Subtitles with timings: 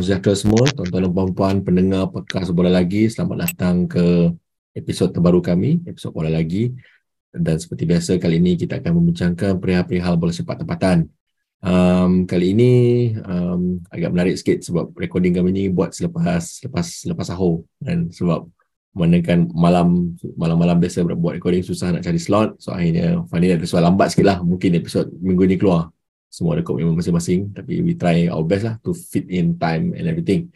[0.00, 3.12] salam sejahtera semua tuan-tuan dan puan-puan pendengar podcast Bola Lagi.
[3.12, 4.32] Selamat datang ke
[4.72, 6.72] episod terbaru kami, episod Bola Lagi.
[7.28, 11.04] Dan seperti biasa kali ini kita akan membincangkan perihal-perihal bola sepak tempatan.
[11.60, 12.72] Um, kali ini
[13.28, 18.48] um, agak menarik sikit sebab recording kami ni buat selepas selepas selepas sahur dan sebab
[18.96, 23.68] mana kan malam malam-malam biasa buat recording susah nak cari slot so akhirnya finally ada
[23.68, 25.92] soal lambat sikit lah mungkin episod minggu ni keluar
[26.30, 30.06] semua ada komitmen masing-masing tapi we try our best lah to fit in time and
[30.06, 30.48] everything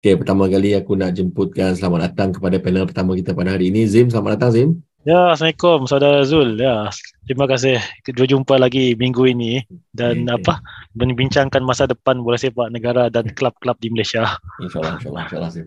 [0.00, 3.84] Okay, pertama kali aku nak jemputkan selamat datang kepada panel pertama kita pada hari ini.
[3.84, 4.68] Zim, selamat datang Zim.
[5.04, 6.56] Ya, Assalamualaikum Saudara Zul.
[6.56, 6.88] Ya,
[7.28, 7.76] terima kasih.
[8.00, 9.60] Kita jumpa lagi minggu ini
[9.92, 10.54] dan okay, apa?
[10.56, 11.04] Okay.
[11.04, 14.40] Membincangkan masa depan bola sepak negara dan klub-klub di Malaysia.
[14.64, 15.66] InsyaAllah, insyaAllah, insyaAllah Zim.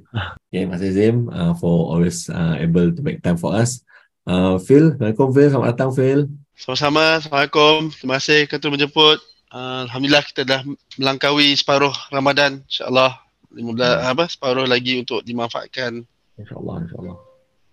[0.50, 3.86] Okay, terima kasih Zim uh, for always uh, able to make time for us.
[4.26, 5.50] Uh, Phil, Assalamualaikum Phil.
[5.54, 6.20] Selamat datang Phil.
[6.58, 7.22] Sama-sama.
[7.22, 7.94] Assalamualaikum.
[7.94, 9.33] Terima kasih ketua menjemput.
[9.54, 10.66] Uh, Alhamdulillah kita dah
[10.98, 13.22] melangkaui separuh Ramadan insyaAllah.
[13.54, 14.10] 15 hmm.
[14.10, 16.02] apa separuh lagi untuk dimanfaatkan.
[16.42, 17.18] Insyaallah insyaallah.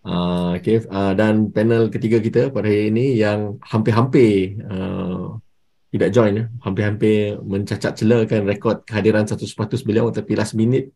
[0.04, 5.36] Uh, okay uh, dan panel ketiga kita pada hari ini yang hampir-hampir uh,
[5.92, 10.92] tidak join ya hampir-hampir mencacat celakan rekod kehadiran satu sepatus beliau tapi last minute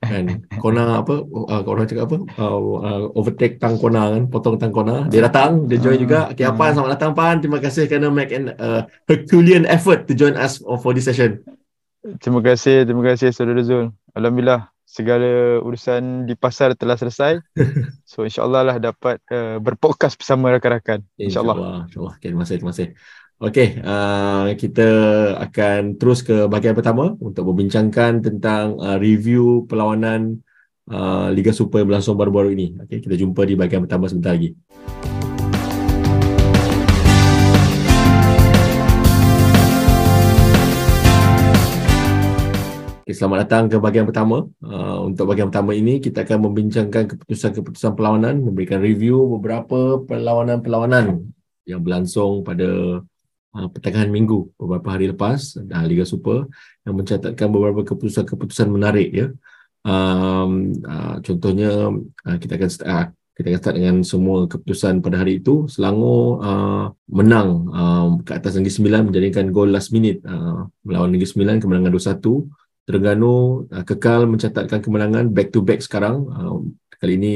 [0.00, 0.24] kan
[0.60, 2.18] kona apa uh, kona cakap apa?
[2.40, 5.06] Uh, uh, overtake tang kona kan potong tang kona.
[5.12, 6.18] Dia datang dia join uh, juga.
[6.32, 6.52] Okey uh.
[6.56, 7.36] apa selamat datang pan.
[7.44, 11.44] Terima kasih kerana make an uh, herculean effort to join us for this session.
[12.00, 13.92] Terima kasih terima kasih saudara Zul.
[14.16, 17.38] Alhamdulillah segala urusan di pasar telah selesai.
[18.10, 21.06] So insyaallah lah dapat uh, berpodcast bersama rakan-rakan.
[21.14, 22.88] Insyaallah insyaallah okay, terima kasih terima kasih
[23.40, 24.84] Okey, uh, kita
[25.40, 30.44] akan terus ke bahagian pertama untuk membincangkan tentang uh, review perlawanan
[30.92, 32.76] uh, Liga Super yang berlangsung baru-baru ini.
[32.84, 34.52] Okey, kita jumpa di bahagian pertama sebentar lagi.
[43.08, 44.52] Okay, selamat datang ke bahagian pertama.
[44.60, 51.24] Uh, untuk bahagian pertama ini, kita akan membincangkan keputusan-keputusan perlawanan, memberikan review beberapa perlawanan-perlawanan
[51.64, 53.00] yang berlangsung pada
[53.50, 56.46] pertengahan minggu beberapa hari lepas uh, Liga Super
[56.86, 59.26] yang mencatatkan beberapa keputusan-keputusan menarik ya.
[59.80, 65.18] Um, uh, contohnya uh, kita akan start, uh, kita akan start dengan semua keputusan pada
[65.18, 65.66] hari itu.
[65.66, 71.28] Selangor uh, menang uh, ke atas Negeri Sembilan menjadikan gol last minute uh, melawan Negeri
[71.28, 76.26] Sembilan kemenangan 2-1 Terengganu uh, kekal mencatatkan kemenangan back to back sekarang.
[76.30, 77.34] Uh, kali ini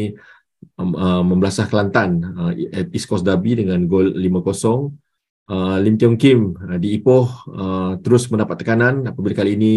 [0.79, 5.04] um, uh, membelasah Kelantan uh, at East Coast Derby dengan gol 5-0
[5.51, 9.75] uh, Lim Tiong Kim uh, di Ipoh uh, terus mendapat tekanan apabila kali ini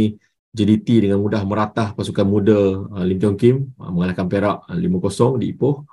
[0.55, 5.41] JDT dengan mudah meratah pasukan muda uh, Lim Tiong Kim uh, mengalahkan Perak uh, 5-0
[5.41, 5.85] di Ipoh.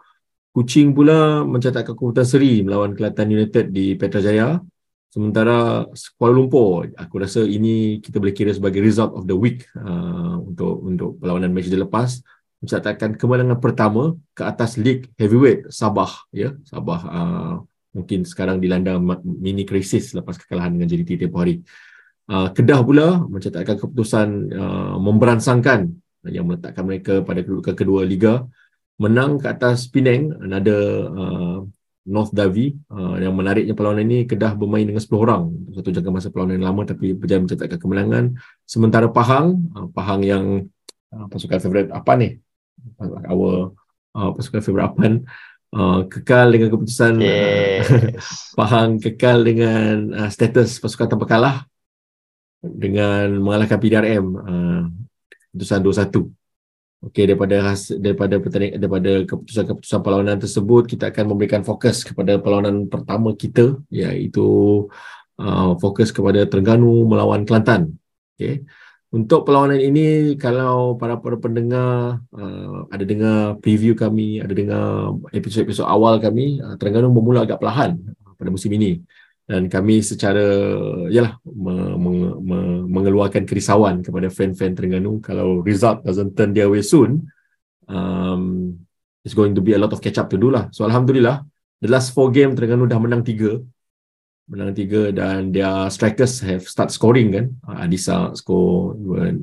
[0.55, 4.63] Kuching pula mencatatkan keputusan seri melawan Kelantan United di Petrajaya.
[5.11, 5.87] Sementara
[6.19, 10.75] Kuala Lumpur, aku rasa ini kita boleh kira sebagai result of the week uh, untuk
[10.83, 12.23] untuk perlawanan match dia lepas
[12.63, 17.55] mencatatkan kemenangan pertama ke atas League Heavyweight Sabah ya Sabah uh,
[17.95, 21.63] mungkin sekarang dilanda mini krisis lepas kekalahan dengan JDT tempoh hari.
[22.25, 25.93] Uh, Kedah pula mencatatkan keputusan uh, memberansangkan
[26.27, 28.45] yang meletakkan mereka pada ke kedua liga.
[28.95, 31.59] Menang ke atas Penang another uh,
[32.05, 35.43] North Davi uh, yang menariknya perlawanan ini Kedah bermain dengan 10 orang.
[35.73, 38.25] Satu jangka masa perlawanan lama tapi berjaya mencatatkan kemenangan.
[38.65, 40.45] Sementara Pahang uh, Pahang yang
[41.15, 42.29] uh, pasukan favourite apa ni
[43.29, 43.73] our
[44.15, 45.13] uh, pasukan favourite Apan
[45.75, 47.91] Uh, kekal dengan keputusan uh, yes.
[47.91, 48.15] uh,
[48.63, 51.57] Pahang kekal dengan uh, status pasukan tanpa kalah
[52.63, 54.83] dengan mengalahkan PDRM uh,
[55.51, 57.11] keputusan 2-1.
[57.11, 58.39] Okey daripada has, daripada
[58.79, 64.47] daripada keputusan-keputusan perlawanan tersebut kita akan memberikan fokus kepada perlawanan pertama kita iaitu
[65.43, 67.99] uh, fokus kepada Terengganu melawan Kelantan.
[68.39, 68.63] Okey.
[69.15, 75.87] Untuk perlawanan ini, kalau para para pendengar uh, ada dengar preview kami, ada dengar episod-episod
[75.87, 77.95] awal kami, uh, Terengganu bermula agak perlahan
[78.35, 78.99] pada musim ini.
[79.47, 80.43] Dan kami secara,
[81.15, 82.11] yalah, me, me,
[82.43, 82.59] me,
[82.91, 87.31] mengeluarkan kerisauan kepada fan-fan Terengganu kalau result doesn't turn their way soon,
[87.87, 88.75] um,
[89.23, 90.67] it's going to be a lot of catch up to do lah.
[90.75, 91.47] So, Alhamdulillah,
[91.79, 93.63] the last four game Terengganu dah menang tiga
[94.45, 97.47] menang tiga dan dia strikers have start scoring kan.
[97.65, 98.93] Ah, Adisa score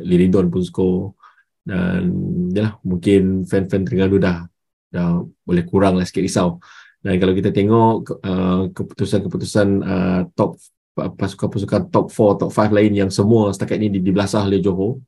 [0.01, 1.17] Liridon pun score.
[1.61, 2.09] Dan
[2.53, 4.45] yalah mungkin fan-fan Terengganu dah
[4.91, 6.61] dah boleh kurang lah sikit risau.
[7.01, 10.61] Dan kalau kita tengok uh, keputusan-keputusan uh, top
[10.93, 15.01] pasukan-pasukan top 4, top 5 lain yang semua setakat ini dibelasah oleh Johor.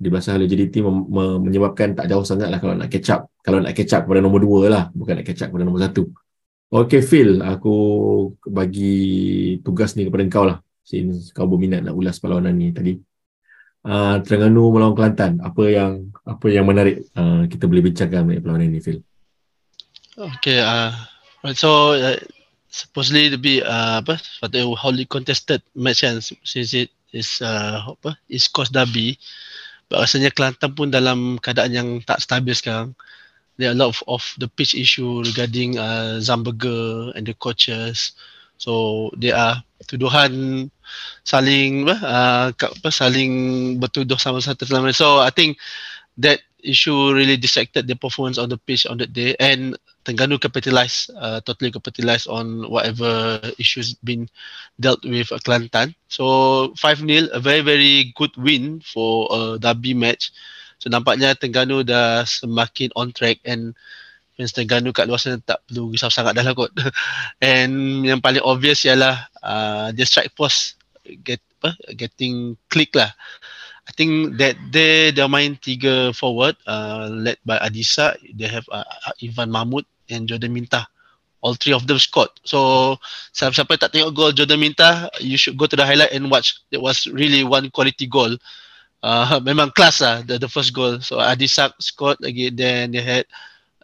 [0.00, 1.08] Dibelasah oleh JDT mem-
[1.44, 3.28] menyebabkan tak jauh sangat lah kalau nak catch up.
[3.44, 6.23] Kalau nak catch up kepada nombor 2 lah bukan nak catch up kepada nombor 1
[6.72, 7.76] Okay Phil, aku
[8.48, 12.96] bagi tugas ni kepada kau lah since kau berminat nak ulas perlawanan ni tadi.
[13.84, 15.38] uh, Terengganu melawan Kelantan.
[15.44, 15.92] Apa yang
[16.24, 18.98] apa yang menarik uh, kita boleh bincangkan mengenai perlawanan ini, Phil?
[20.14, 20.94] Okay, uh,
[21.54, 22.18] so uh,
[22.70, 28.18] supposedly to be uh, apa sepatutnya wholly contested match kan since it is uh, apa
[28.26, 29.14] East Coast Derby
[29.94, 32.98] rasanya Kelantan pun dalam keadaan yang tak stabil sekarang
[33.56, 38.12] there are a lot of, of the pitch issue regarding uh, Zamberger and the coaches
[38.58, 40.70] so there are tuduhan
[41.26, 45.58] saling uh, apa saling bertuduh sama satu sama lain so I think
[46.16, 51.08] that issue really distracted the performance on the pitch on that day and Terengganu capitalize
[51.16, 54.28] uh, totally capitalize on whatever issues been
[54.80, 55.96] dealt with uh, Kelantan.
[56.08, 60.32] So 5-0 a very very good win for a derby match.
[60.84, 63.72] So nampaknya Terengganu dah semakin on track and
[64.36, 66.68] fans Terengganu kat luar sana tak perlu risau sangat dah lah kot.
[67.40, 70.76] and yang paling obvious ialah uh, the strike post
[71.24, 73.08] get apa getting click lah.
[73.88, 78.12] I think that they they main tiga forward uh, led by Adisa.
[78.36, 78.84] They have uh,
[79.24, 80.84] Ivan Mahmud and Jordan Minta.
[81.40, 82.32] All three of them scored.
[82.44, 83.00] So
[83.32, 86.60] siapa-siapa tak tengok goal Jordan Minta, you should go to the highlight and watch.
[86.68, 88.36] It was really one quality goal.
[88.36, 88.63] Uh,
[89.44, 91.00] memang class lah the, the first goal.
[91.00, 92.48] So Adisak scored lagi.
[92.54, 93.28] Then they had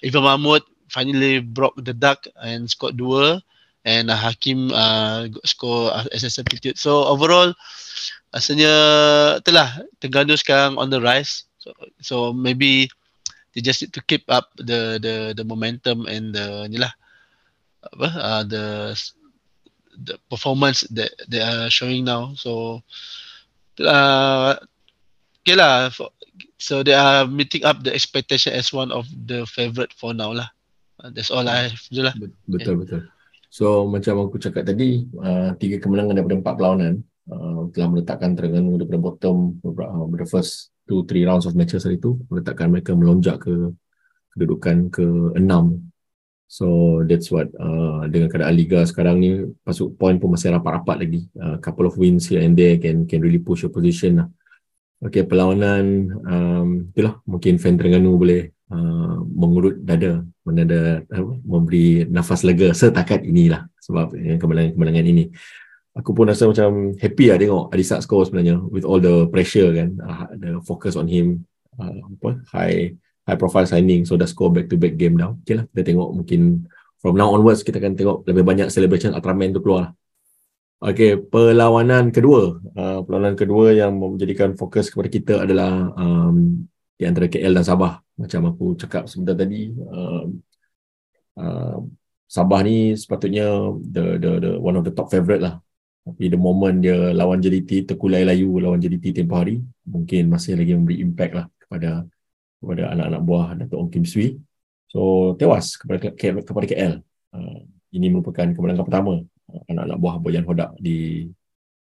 [0.00, 3.43] Ivan Mahmud finally broke the duck and scored dua.
[3.81, 6.76] And uh, Hakim uh, score as a substitute.
[6.76, 7.56] So overall,
[8.28, 8.75] rasanya
[9.40, 11.49] itulah Terengganu sekarang on the rise.
[11.56, 11.73] So,
[12.05, 12.93] so maybe
[13.55, 16.93] they just need to keep up the the the momentum and the ni lah
[17.81, 18.64] apa uh, the
[20.05, 22.81] the performance that they are showing now so
[23.81, 24.56] uh,
[25.40, 26.12] okay lah for,
[26.60, 30.48] so they are meeting up the expectation as one of the favorite for now lah.
[31.00, 32.14] Uh, that's all I have lah.
[32.44, 32.81] Betul yeah.
[32.84, 33.00] betul.
[33.50, 36.94] So macam aku cakap tadi uh, tiga kemenangan daripada empat perlawanan.
[37.31, 41.96] Uh, telah meletakkan Terengganu daripada bottom uh, the first two three rounds of matches hari
[41.96, 43.54] itu meletakkan mereka melonjak ke
[44.34, 45.06] kedudukan ke
[45.38, 45.88] enam.
[46.50, 51.22] So that's what uh, dengan keadaan liga sekarang ni pasuk point pun masih rapat-rapat lagi.
[51.38, 54.28] Uh, couple of wins here and there can can really push your position lah
[55.00, 57.25] Okay, perlawanan um, itulah.
[57.25, 64.12] Mungkin fan Terengganu boleh uh, mengurut dada menada uh, memberi nafas lega setakat inilah sebab
[64.20, 65.25] eh, kemenangan-kemenangan ini.
[65.97, 69.97] Aku pun rasa macam happy lah tengok Adisa score sebenarnya with all the pressure kan.
[70.05, 71.49] Uh, the focus on him
[71.81, 72.93] uh, apa high
[73.25, 76.08] high profile signing so dah score back to back game now okay lah kita tengok
[76.12, 76.67] mungkin
[77.00, 79.91] from now onwards kita akan tengok lebih banyak celebration Ultraman tu keluar lah
[80.80, 82.56] Okay, perlawanan kedua.
[82.72, 86.64] Uh, perlawanan kedua yang menjadikan fokus kepada kita adalah um,
[86.96, 88.00] di antara KL dan Sabah.
[88.16, 90.40] Macam aku cakap sebentar tadi, um,
[91.36, 91.84] uh,
[92.30, 95.58] Sabah ni sepatutnya the the the one of the top favourite lah
[96.00, 100.72] tapi the moment dia lawan JDT terkulai layu lawan JDT tempoh hari mungkin masih lagi
[100.72, 102.08] memberi impact lah kepada
[102.60, 104.38] kepada anak-anak buah Dato' Ong Kim Sui
[104.88, 106.94] so tewas kepada kepada KL
[107.36, 107.58] uh,
[107.92, 109.20] ini merupakan kemenangan pertama
[109.71, 111.26] anak-anak buah Boyan Hodak di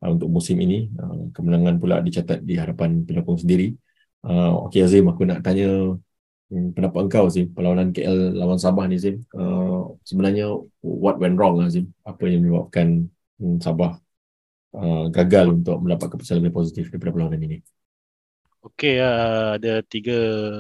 [0.03, 0.89] uh, untuk musim ini.
[0.95, 3.75] Uh, kemenangan pula dicatat di hadapan penyokong sendiri.
[4.27, 5.95] Uh, Okey Azim aku nak tanya
[6.51, 9.23] hmm, pendapat engkau Azim perlawanan KL lawan Sabah ni Azim.
[9.35, 10.51] Uh, sebenarnya
[10.83, 11.93] what went wrong Azim?
[12.03, 13.07] Apa yang menyebabkan
[13.39, 13.99] hmm, Sabah
[14.77, 17.59] Uh, gagal untuk mendapat keputusan lebih positif daripada perlawanan ini?
[18.61, 20.19] Okey, uh, ada tiga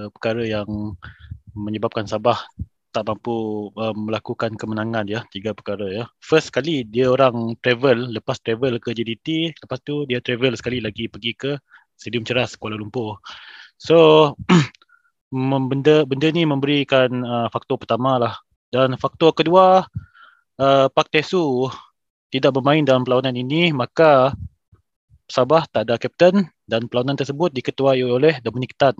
[0.09, 0.97] perkara yang
[1.53, 2.49] menyebabkan Sabah
[2.97, 6.05] tak mampu uh, melakukan kemenangan ya, tiga perkara ya.
[6.25, 11.12] First kali dia orang travel, lepas travel ke JDT, lepas tu dia travel sekali lagi
[11.12, 11.53] pergi ke
[11.93, 13.21] Stadium Ceras Kuala Lumpur.
[13.76, 14.33] So
[15.71, 18.35] benda benda ni memberikan uh, faktor pertama lah
[18.73, 19.85] dan faktor kedua
[20.57, 21.69] uh, Pak Tesu
[22.33, 24.33] tidak bermain dalam perlawanan ini maka
[25.26, 28.95] Sabah tak ada kapten dan perlawanan tersebut diketuai oleh Dominic Tan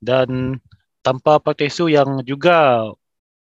[0.00, 0.56] dan
[1.04, 2.88] tanpa Pak Tesu yang juga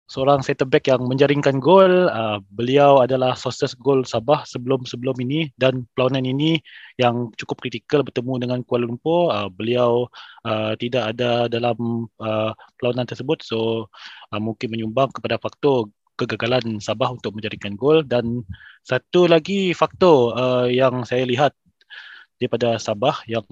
[0.07, 2.07] seorang center back yang menjaringkan gol.
[2.07, 6.63] Uh, beliau adalah sources gol Sabah sebelum-sebelum ini dan perlawanan ini
[6.95, 9.29] yang cukup kritikal bertemu dengan Kuala Lumpur.
[9.29, 10.07] Uh, beliau
[10.47, 13.43] uh, tidak ada dalam uh, perlawanan tersebut.
[13.43, 13.91] So
[14.31, 18.01] uh, mungkin menyumbang kepada faktor kegagalan Sabah untuk menjadikan gol.
[18.07, 18.47] Dan
[18.87, 21.51] satu lagi faktor uh, yang saya lihat
[22.39, 23.43] daripada Sabah yang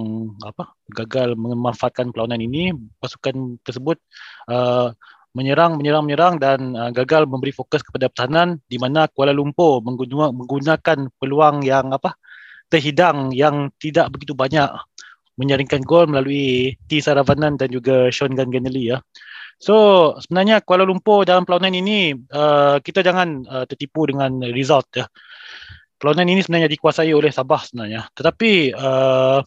[0.45, 2.71] apa gagal memanfaatkan perlawanan ini
[3.01, 3.97] pasukan tersebut
[4.47, 4.93] uh,
[5.35, 11.11] menyerang menyerang menyerang dan uh, gagal memberi fokus kepada pertahanan di mana Kuala Lumpur menggunakan
[11.19, 12.15] peluang yang apa
[12.71, 14.71] terhidang yang tidak begitu banyak
[15.35, 19.03] menyaringkan gol melalui T Saravanan dan juga Sean Ganganelli ya.
[19.59, 25.05] So sebenarnya Kuala Lumpur dalam perlawanan ini uh, kita jangan uh, tertipu dengan result ya.
[25.99, 28.07] Perlawanan ini sebenarnya dikuasai oleh Sabah sebenarnya.
[28.15, 29.39] Tetapi uh,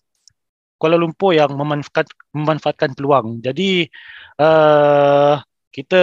[0.79, 3.43] Kuala Lumpur yang memanfaatkan memanfaatkan peluang.
[3.43, 3.89] Jadi
[4.39, 5.35] uh,
[5.73, 6.01] kita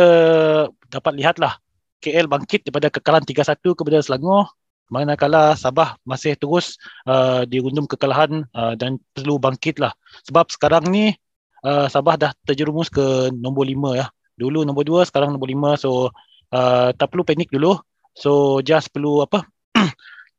[0.89, 1.57] dapat lihatlah
[2.05, 4.53] KL bangkit daripada kekalahan 3-1 kepada Selangor.
[4.85, 6.77] Manakala Sabah masih terus
[7.09, 9.97] uh, dirundum kekalahan uh, dan perlu bangkitlah.
[10.29, 11.17] Sebab sekarang ni
[11.65, 14.13] uh, Sabah dah terjerumus ke nombor 5 ya.
[14.37, 16.13] Dulu nombor 2 sekarang nombor 5 so
[16.53, 17.81] uh, tak perlu panik dulu.
[18.13, 19.45] So just perlu apa?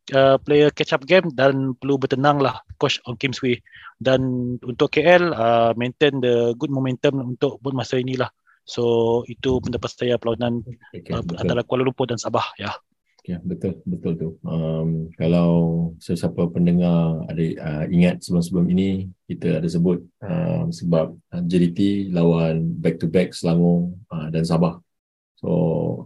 [0.07, 3.59] Uh, player catch up game dan perlu bertenang lah coach on Kim Swee
[3.99, 8.31] dan untuk KL uh, maintain the good momentum untuk buat masa inilah
[8.67, 12.75] so itu pendapat saya perlawanan okay, uh, antara Kuala Lumpur dan Sabah ya
[13.27, 14.29] Ya betul betul tu.
[14.47, 15.51] Um, kalau
[15.99, 22.79] sesiapa pendengar ada uh, ingat sebelum-sebelum ini kita ada sebut uh, sebab uh, JDT lawan
[22.79, 24.79] back to back Selangor uh, dan Sabah.
[25.43, 25.51] So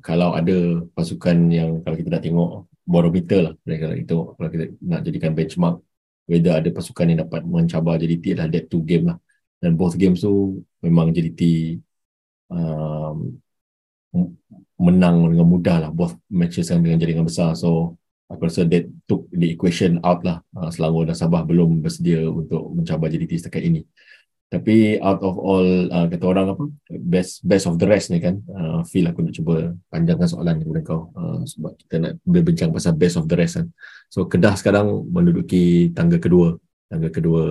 [0.00, 2.50] kalau ada pasukan yang kalau kita nak tengok
[2.88, 5.76] barometer lah kalau itu kalau kita nak jadikan benchmark
[6.25, 9.21] whether ada pasukan yang dapat mencabar JDT adalah that two game lah.
[9.61, 11.76] Dan both games tu memang JDT
[12.50, 13.38] um,
[14.80, 15.90] menang dengan mudah lah.
[15.95, 17.54] Both matches yang dengan jaringan besar.
[17.54, 20.42] So aku rasa that took the equation out lah.
[20.54, 23.83] Uh, Selangor dan Sabah belum bersedia untuk mencabar JDT setakat ini.
[24.50, 28.42] Tapi out of all uh, kata orang apa best best of the rest ni kan
[28.50, 31.14] uh, feel aku nak cuba panjangkan soalan ni kepada kau.
[31.14, 33.71] Uh, sebab kita nak berbincang pasal best of the rest kan.
[34.11, 36.59] So Kedah sekarang menduduki tangga kedua
[36.90, 37.42] tangga kedua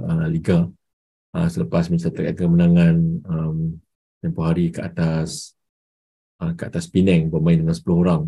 [0.00, 0.64] uh, Liga.
[1.36, 2.96] Uh, selepas mencatatkan kemenangan
[3.28, 3.76] um,
[4.20, 5.56] tempoh hari ke atas
[6.40, 8.22] uh, kat atas Penang bermain dengan 10 orang.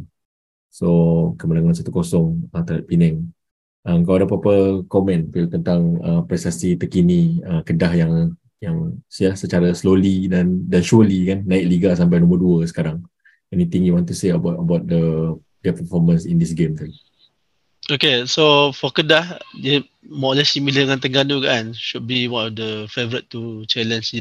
[0.69, 0.89] So
[1.41, 3.33] kemenangan 1-0 uh, terhadap Penang.
[3.87, 8.13] Uh, kau ada apa-apa komen tentang uh, prestasi terkini uh, Kedah yang
[8.59, 13.01] yang ya, secara slowly dan dan surely kan naik liga sampai nombor 2 sekarang.
[13.49, 15.33] Anything you want to say about about the
[15.65, 16.93] their performance in this game tadi?
[17.89, 21.73] Okay, so for Kedah, dia more or less similar dengan Terengganu kan.
[21.73, 24.13] Should be one of the favourite to challenge.
[24.13, 24.21] Uh,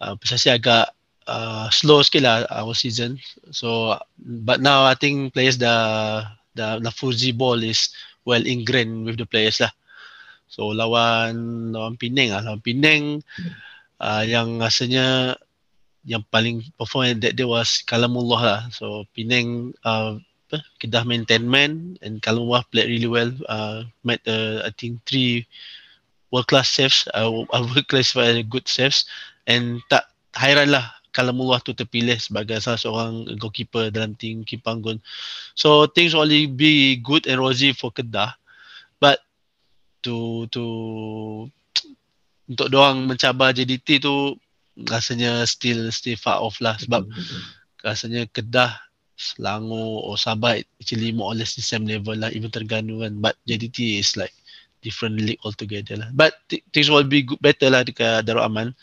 [0.00, 0.92] prestasi agak
[1.26, 3.18] uh, slow sikit lah our season.
[3.52, 6.24] So but now I think players the
[6.56, 7.92] the Fuji ball is
[8.24, 9.70] well ingrained with the players lah.
[10.48, 13.20] So lawan lawan Penang lah, lawan Penang
[14.00, 15.36] uh, yang rasanya
[16.06, 18.60] yang paling perform that day was Kalamullah lah.
[18.70, 20.22] So Penang uh,
[20.78, 23.34] Kedah main 10 man and Kalamullah played really well.
[23.50, 25.42] Uh, made uh, I think three
[26.30, 27.10] world class saves.
[27.10, 29.10] I, I would classify good saves
[29.46, 35.00] and tak hairan lah Kalamullah tu terpilih sebagai salah seorang goalkeeper dalam tim Kipanggun.
[35.56, 38.36] So things only be good and rosy for Kedah.
[39.00, 39.24] But
[40.04, 40.64] to to
[42.52, 44.36] untuk doang mencabar JDT tu
[44.84, 47.08] rasanya still still far off lah sebab
[47.80, 48.76] rasanya Kedah
[49.16, 53.40] Selangor or Sabah actually more or less the same level lah even Terengganu kan but
[53.48, 54.36] JDT is like
[54.84, 58.76] different league altogether lah but th- things will be good, better lah dekat Darul Aman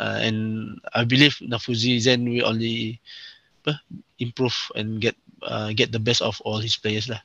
[0.00, 2.98] uh, and I believe Nafuzi Zen will only
[3.62, 3.82] apa,
[4.18, 5.14] improve and get
[5.44, 7.20] uh, get the best of all his players lah.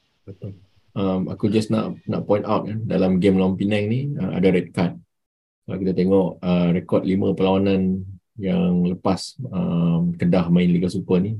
[0.94, 4.53] Um, aku just nak nak point out kan, dalam game lawan Penang ni uh, ada
[4.53, 4.98] red card.
[5.63, 8.03] Kalau kita tengok uh, rekod lima perlawanan
[8.38, 11.39] yang lepas um, Kedah main Liga Super ni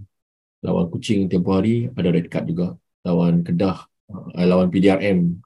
[0.64, 2.74] lawan Kuching tempoh hari ada red card juga.
[3.04, 5.44] Lawan Kedah uh, lawan PDRM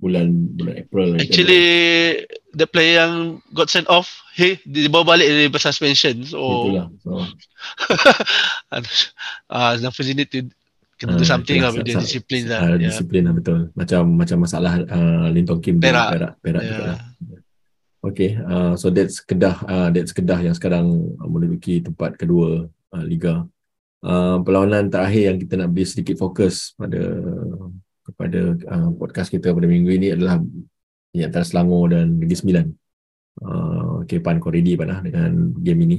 [0.00, 1.64] bulan bulan April actually
[2.56, 7.20] the player yang got sent off he dibawa balik dari suspension so itulah so
[9.54, 10.48] ah uh, need to
[11.00, 14.36] kena do ah, something lah with the discipline lah uh, disiplin lah betul macam macam
[14.44, 16.80] masalah uh, Lintong Kim perak perak, perak yeah.
[16.96, 17.00] lah.
[18.00, 20.88] Okay, uh, so that's Kedah, uh, that's Kedah yang sekarang
[21.20, 22.64] menduduki tempat kedua
[22.96, 23.44] uh, Liga.
[24.00, 26.96] Uh, perlawanan terakhir yang kita nak beri sedikit fokus pada
[28.10, 30.42] kepada uh, podcast kita pada minggu ini adalah
[31.10, 32.66] di antara Selangor dan Negeri Sembilan.
[33.40, 35.98] Uh, okay, Pan kau ready Pan lah dengan game ini.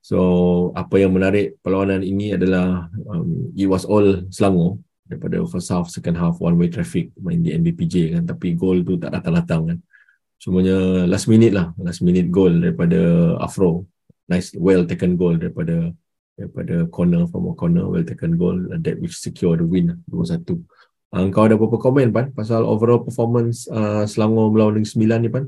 [0.00, 5.90] So, apa yang menarik perlawanan ini adalah um, it was all Selangor daripada first half,
[5.90, 8.22] second half, one way traffic main di NBPJ kan.
[8.24, 9.78] Tapi gol tu tak datang-datang kan.
[10.40, 11.76] Semuanya last minute lah.
[11.76, 13.84] Last minute goal daripada Afro.
[14.30, 15.90] Nice, well taken goal daripada
[16.40, 20.40] daripada corner from a corner well taken goal that which secure the win 2-1
[21.10, 22.30] Uh, kau ada apa-apa komen Pan?
[22.30, 25.44] Pasal overall performance uh, Selangor melawan Negeri Sembilan ni Pan?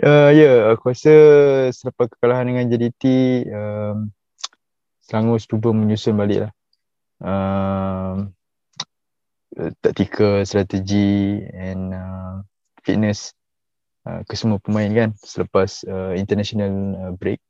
[0.00, 1.14] Uh, ya, yeah, aku rasa
[1.68, 3.04] selepas kekalahan dengan JDT
[3.52, 4.08] um,
[5.04, 6.52] Selangor cuba menyusun balik lah.
[7.20, 8.32] Um,
[9.84, 12.40] taktikal, strategi and uh,
[12.80, 13.36] fitness
[14.08, 17.44] uh, ke semua pemain kan selepas uh, international uh, break.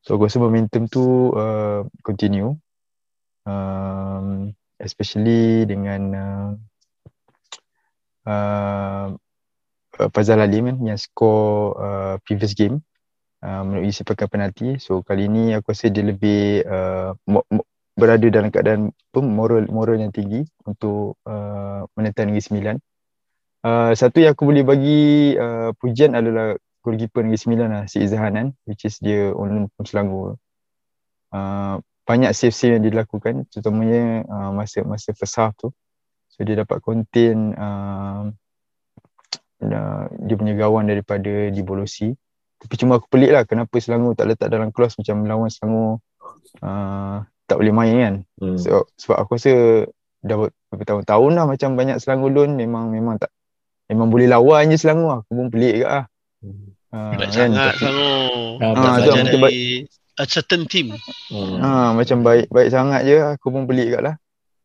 [0.00, 2.56] So aku rasa momentum tu uh, continue.
[3.44, 6.50] Um, especially dengan uh,
[8.26, 9.06] uh,
[9.94, 12.82] Fazal Halim kan yang skor uh, previous game
[13.46, 14.74] uh, melalui sepakan penalti.
[14.82, 19.70] So kali ni aku rasa dia lebih uh, mo- mo- berada dalam keadaan pun moral
[19.70, 22.76] moral yang tinggi untuk uh, menentang Negeri Sembilan.
[23.64, 28.34] Uh, satu yang aku boleh bagi uh, pujian adalah goalkeeper Negeri Sembilan lah, si Izzahan
[28.34, 30.36] kan, which is dia on loan Selangor.
[31.30, 35.72] Uh, banyak save-save yang dilakukan, terutamanya uh, masa masa first half tu.
[36.28, 38.28] So dia dapat contain uh,
[40.24, 42.12] dia punya gawang daripada dibolosi.
[42.60, 46.00] Tapi cuma aku pelik lah kenapa Selangor tak letak dalam kelas macam melawan Selangor
[46.64, 48.14] uh, tak boleh main kan.
[48.40, 48.56] Hmm.
[48.56, 49.52] So, sebab aku rasa
[50.24, 53.28] dah bertahun-tahun lah macam banyak Selangor loan memang memang tak
[53.92, 56.04] memang boleh lawan je Selangor aku pun pelik juga lah.
[56.40, 56.66] Hmm.
[56.94, 57.28] Uh, kan?
[57.32, 58.12] sangat Selangor.
[58.54, 59.80] Ha, uh, tu, macam baik,
[60.18, 60.94] a certain team.
[61.30, 61.58] Hmm.
[61.58, 64.16] Uh, macam baik baik sangat je aku pun pelik juga lah.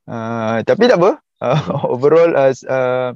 [0.10, 1.12] Uh, tapi tak apa.
[1.39, 1.62] Uh,
[1.94, 3.15] overall as uh,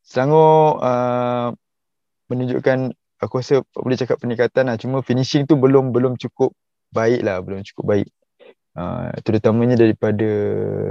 [0.00, 1.54] Selangor uh,
[2.26, 6.56] menunjukkan aku rasa boleh cakap peningkatan lah cuma finishing tu belum belum cukup
[6.90, 8.08] baik lah belum cukup baik
[8.74, 10.30] uh, terutamanya daripada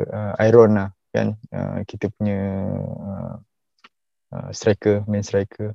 [0.08, 2.40] uh, Iron lah kan uh, kita punya
[2.86, 3.36] uh,
[4.38, 5.74] uh, striker main striker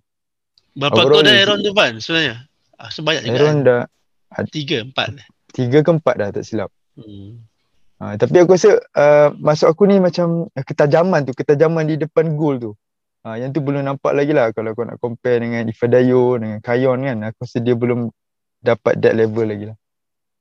[0.78, 2.46] berapa tu dah Iron tu Van sebenarnya
[2.78, 3.66] ah, sebanyak juga Iron kan?
[3.66, 3.82] dah
[4.50, 5.22] tiga empat
[5.54, 7.38] tiga ke empat dah tak silap hmm.
[8.04, 12.58] Uh, tapi aku rasa uh, masuk aku ni macam ketajaman tu, ketajaman di depan gol
[12.58, 12.72] tu.
[13.24, 17.00] Ha, yang tu belum nampak lagi lah kalau kau nak compare dengan Ifadayo, dengan Kayon
[17.00, 17.16] kan.
[17.32, 18.12] Aku rasa dia belum
[18.60, 19.76] dapat that level lagi lah.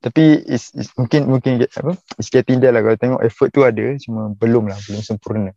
[0.04, 1.96] Tapi is, is, mungkin mungkin apa?
[2.20, 5.56] It's getting there lah kalau tengok effort tu ada cuma belum lah, belum sempurna.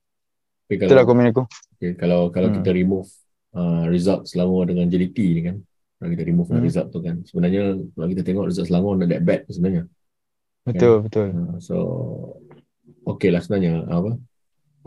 [0.72, 1.44] Okay, Itulah komen aku.
[1.76, 2.64] Okay, kalau kalau hmm.
[2.64, 3.12] kita remove
[3.52, 5.56] uh, result Selangor dengan JDT ni kan.
[5.98, 6.62] Kalau kita remove hmm.
[6.62, 7.26] result tu kan.
[7.26, 9.90] Sebenarnya kalau kita tengok result Selangor not that bad sebenarnya.
[10.68, 11.06] Betul, kan?
[11.10, 11.28] betul.
[11.34, 11.78] Uh, so
[13.08, 14.20] okay lah sebenarnya apa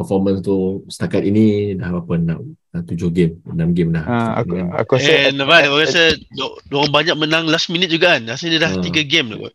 [0.00, 2.40] performance tu setakat ini dah apa nak
[2.88, 4.04] tujuh game, enam game dah.
[4.06, 4.70] Ha, aku game.
[4.72, 6.02] aku rasa eh, nampak aku rasa
[6.72, 8.30] orang banyak menang last minute juga kan.
[8.30, 8.80] Rasa dia dah ha.
[8.80, 9.54] tiga game dah kot.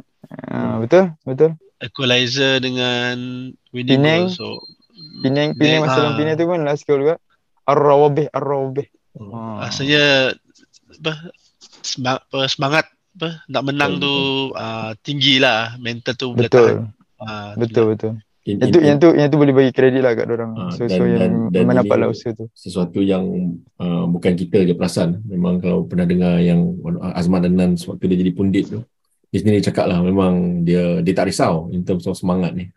[0.52, 1.52] Ha, betul, betul.
[1.82, 3.16] Equalizer dengan
[3.74, 4.46] winning Penang, goal so
[5.24, 6.20] Penang, Penang masa dalam ha.
[6.20, 7.16] Penang tu pun last goal juga.
[7.66, 8.88] Ar-Rawabih, Ar-Rawabih.
[9.18, 9.66] Ha.
[9.66, 10.36] Rasanya
[11.86, 14.66] semangat, apa, semangat apa, nak menang betul, tu betul.
[14.66, 16.90] Uh, tinggi lah mental tu betul.
[17.22, 18.14] Uh, betul, betul
[18.46, 20.52] in, yang tu in, yang tu yang tu boleh bagi kredit lah kat orang.
[20.54, 22.46] Uh, so dan, so yang dan, memang dapat lah usaha tu.
[22.54, 23.26] Sesuatu yang
[23.82, 25.20] uh, bukan kita je perasan.
[25.26, 26.78] Memang kalau pernah dengar yang
[27.18, 28.80] Azman dan Nan waktu dia jadi pundit tu.
[29.34, 32.70] Dia sendiri cakap lah memang dia dia tak risau in terms of semangat ni.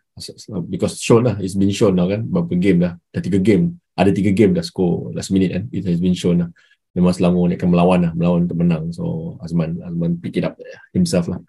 [0.67, 2.27] Because shown lah, it's been shown lah kan.
[2.27, 3.79] Berapa game dah, dah tiga game.
[3.95, 5.63] Ada tiga game dah score last minute kan.
[5.71, 6.49] It has been shown lah.
[6.97, 8.89] Memang Selangor ni akan melawan lah, melawan untuk menang.
[8.89, 10.57] So Azman, Azman pick it up
[10.89, 11.39] himself lah.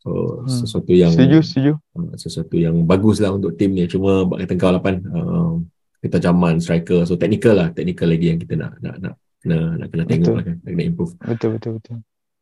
[0.00, 0.48] So hmm.
[0.48, 1.72] sesuatu yang setuju, setuju.
[1.92, 3.84] Uh, sesuatu yang bagus lah untuk tim ni.
[3.86, 5.60] Cuma bak kata kau lapan uh,
[6.00, 7.04] kita zaman striker.
[7.04, 10.44] So technical lah, technical lagi yang kita nak nak nak kena nak kena tengok lah
[10.44, 11.12] kan, nak improve.
[11.20, 11.98] Betul betul betul.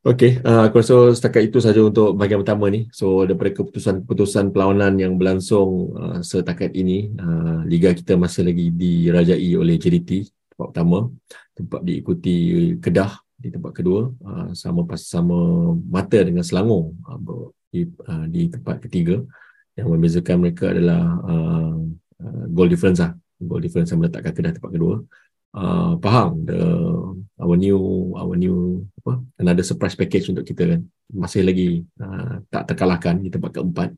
[0.07, 2.87] Okay, uh, aku rasa setakat itu saja untuk bahagian pertama ni.
[2.95, 9.51] So daripada keputusan-keputusan perlawanan yang berlangsung uh, setakat ini, uh, liga kita masih lagi dirajai
[9.59, 10.99] oleh JDT tempat pertama,
[11.55, 12.35] tempat diikuti
[12.83, 18.51] Kedah di tempat kedua uh, sama pas sama mata dengan Selangor uh, di uh, di
[18.51, 19.23] tempat ketiga.
[19.79, 21.79] Yang membezakan mereka adalah uh,
[22.19, 23.15] uh, goal difference lah.
[23.39, 25.07] Goal difference yang meletakkan Kedah tempat kedua.
[25.55, 26.59] Uh, Pahang the
[27.39, 30.83] our new our new apa another surprise package untuk kita kan.
[31.15, 33.95] Masih lagi uh, tak terkalahkan di tempat keempat.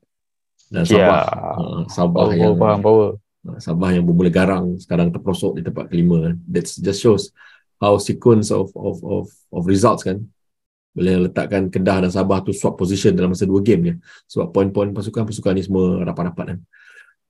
[0.69, 1.25] Dan Sabah.
[1.25, 1.57] Yeah.
[1.57, 3.09] uh, Sabah power, yang power, power.
[3.41, 6.37] Uh, Sabah yang bermula garang sekarang terperosok di tempat kelima.
[6.45, 7.33] That just shows
[7.81, 10.29] how sequence of of of of results kan?
[10.93, 13.95] Boleh letakkan Kedah dan Sabah tu swap position dalam masa dua game je.
[14.37, 16.59] Sebab poin-poin pasukan-pasukan ni semua rapat-rapat kan?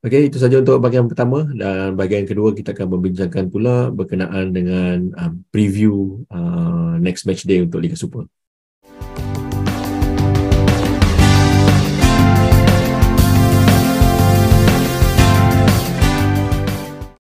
[0.01, 1.45] Okey, itu saja untuk bahagian pertama.
[1.53, 7.61] Dan bahagian kedua kita akan membincangkan pula berkenaan dengan um, preview uh, next match day
[7.61, 8.25] untuk Liga Super.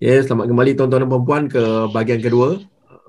[0.01, 1.61] Ya, selamat kembali tuan-tuan dan puan ke
[1.93, 2.57] bahagian kedua.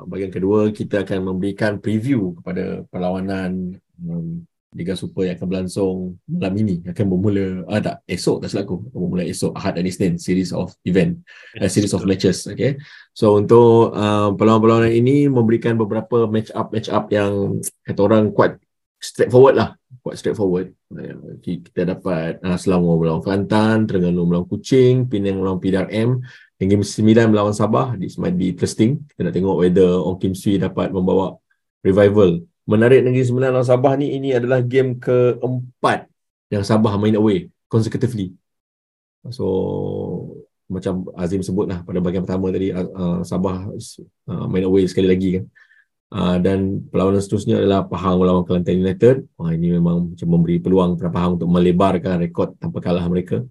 [0.03, 4.43] Bahagian kedua kita akan memberikan preview kepada perlawanan um,
[4.75, 6.83] Liga Super yang akan berlangsung malam ini.
[6.83, 10.75] Akan bermula ah tak esok tak selaku akan bermula esok Ahad dan Isnin series of
[10.83, 11.23] event
[11.63, 12.75] uh, series of matches okay?
[13.15, 18.59] So untuk uh, perlawanan-perlawanan ini memberikan beberapa match up match up yang kata orang quite
[18.99, 19.69] straightforward lah.
[20.03, 20.75] Quite straightforward.
[21.39, 26.19] Kita dapat uh, Selangor melawan Kelantan Terengganu melawan Kuching Penang melawan PDRM
[26.61, 29.01] yang game 9 melawan Sabah di might be interesting.
[29.09, 31.33] Kita nak tengok whether Ong Kim Swee dapat membawa
[31.81, 32.45] revival.
[32.69, 36.05] Menarik negeri sembilan lawan Sabah ni ini adalah game keempat
[36.53, 38.37] yang Sabah main away consecutively.
[39.33, 39.45] So
[40.69, 43.73] macam Azim sebut lah pada bahagian pertama tadi uh, Sabah
[44.29, 45.45] uh, main away sekali lagi kan.
[46.11, 49.25] Uh, dan perlawanan seterusnya adalah Pahang melawan Kelantan United.
[49.41, 53.41] Uh, ini memang macam memberi peluang kepada Pahang untuk melebarkan rekod tanpa kalah mereka.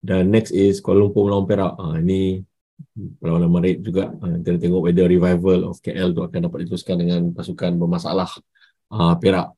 [0.00, 1.72] Dan next is Kuala Lumpur melawan Perak.
[1.76, 2.40] Uh, ini
[3.18, 7.20] perlawanan menarik juga uh, kita tengok whether revival of KL tu akan dapat diteruskan dengan
[7.34, 8.30] pasukan bermasalah
[8.94, 9.54] uh, Perak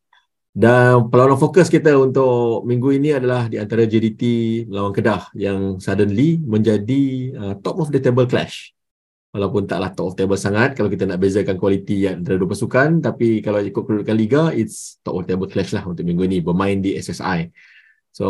[0.57, 4.23] dan perlawanan fokus kita untuk minggu ini adalah di antara JDT
[4.73, 7.03] melawan Kedah yang suddenly menjadi
[7.37, 8.73] uh, top of the table clash.
[9.37, 13.45] Walaupun taklah top of table sangat kalau kita nak bezakan kualiti antara dua pasukan tapi
[13.45, 16.97] kalau ikut kedudukan liga it's top of table clash lah untuk minggu ini bermain di
[16.97, 17.53] SSI.
[18.17, 18.27] So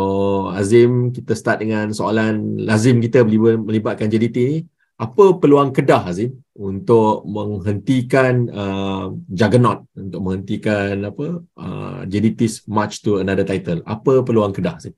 [0.51, 4.59] Azim kita start dengan soalan lazim kita melibatkan JDT ni
[4.97, 13.21] apa peluang Kedah Azim untuk menghentikan uh, Juggernaut untuk menghentikan apa uh, JDT's march to
[13.21, 13.85] another title?
[13.85, 14.97] Apa peluang Kedah Azim?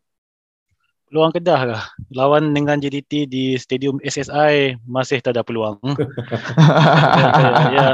[1.11, 1.83] Peluang Kedah lah.
[2.15, 5.75] Lawan dengan JDT di stadium SSI masih tak ada peluang.
[7.19, 7.87] Ya, ya, ya.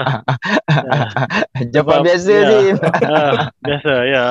[1.74, 2.76] jawapan biasa ya, Azim.
[3.02, 3.24] Ya,
[3.65, 4.26] biasa ya.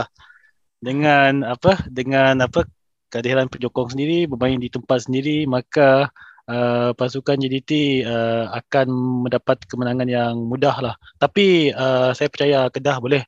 [0.79, 2.71] Dengan apa dengan apa
[3.11, 6.15] kehadiran penyokong sendiri bermain di tempat sendiri maka
[6.49, 8.87] uh, pasukan JDT uh, akan
[9.29, 10.95] mendapat kemenangan yang mudah lah.
[11.17, 13.23] Tapi uh, saya percaya Kedah boleh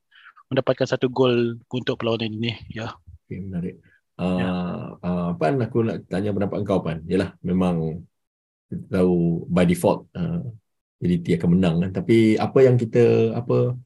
[0.53, 2.53] mendapatkan satu gol untuk perlawanan ini.
[2.71, 2.95] Ya.
[3.27, 3.83] Okay, menarik.
[4.17, 4.51] Uh, ya.
[5.03, 7.03] uh, Pan, aku nak tanya pendapat kau Pan.
[7.05, 8.05] Yalah, memang
[8.67, 10.43] kita tahu by default uh,
[11.03, 11.91] JDT akan menang kan.
[12.03, 13.77] Tapi apa yang kita apa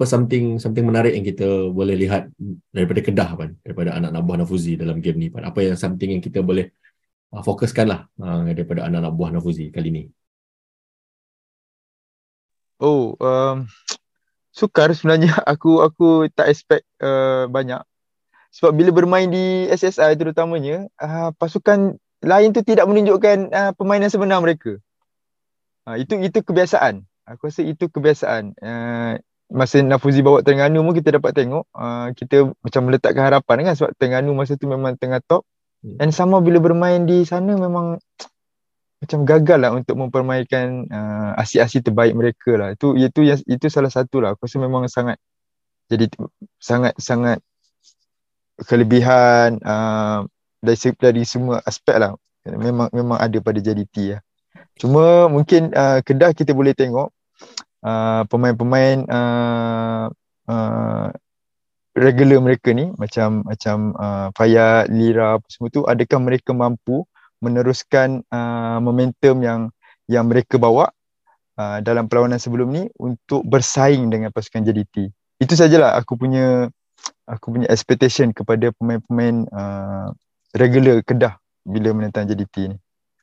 [0.00, 2.32] apa something something menarik yang kita boleh lihat
[2.72, 5.44] daripada Kedah Pan, daripada anak-anak buah Nafuzi dalam game ni Pan.
[5.44, 6.72] Apa yang something yang kita boleh
[7.34, 10.02] uh, fokuskanlah uh, daripada anak-anak buah Nafuzi kali ni.
[12.80, 13.68] Oh, um,
[14.50, 17.80] sukar sebenarnya aku aku tak expect uh, banyak.
[18.50, 24.42] Sebab bila bermain di SSI terutamanya, uh, pasukan lain tu tidak menunjukkan uh, permainan sebenar
[24.42, 24.80] mereka.
[25.86, 27.06] Uh, itu itu kebiasaan.
[27.30, 28.58] Aku rasa itu kebiasaan.
[28.58, 33.74] Uh, masa Nafuzi bawa Terengganu pun kita dapat tengok uh, kita macam meletakkan harapan kan
[33.74, 35.46] sebab Terengganu masa tu memang tengah top.
[35.80, 37.96] Dan sama bila bermain di sana memang
[39.00, 42.68] macam gagal lah untuk mempermainkan uh, asyik-asyik terbaik mereka lah.
[42.76, 44.36] Itu itu itu salah satu lah.
[44.36, 45.16] Aku rasa memang sangat
[45.88, 46.06] jadi
[46.60, 47.40] sangat sangat
[48.60, 50.28] kelebihan uh,
[50.60, 52.12] dari dari semua aspek lah.
[52.44, 54.20] Memang memang ada pada JDT lah.
[54.76, 57.08] Cuma mungkin uh, Kedah kita boleh tengok
[57.84, 60.06] uh, pemain-pemain uh,
[60.48, 61.08] uh,
[62.00, 67.04] regular mereka ni macam macam uh, Fayad, Lira apa semua tu adakah mereka mampu
[67.44, 69.60] meneruskan uh, momentum yang
[70.08, 70.88] yang mereka bawa
[71.60, 75.12] uh, dalam perlawanan sebelum ni untuk bersaing dengan pasukan JDT.
[75.40, 76.68] Itu sajalah aku punya
[77.28, 80.08] aku punya expectation kepada pemain-pemain uh,
[80.56, 82.78] regular Kedah bila menentang JDT ni.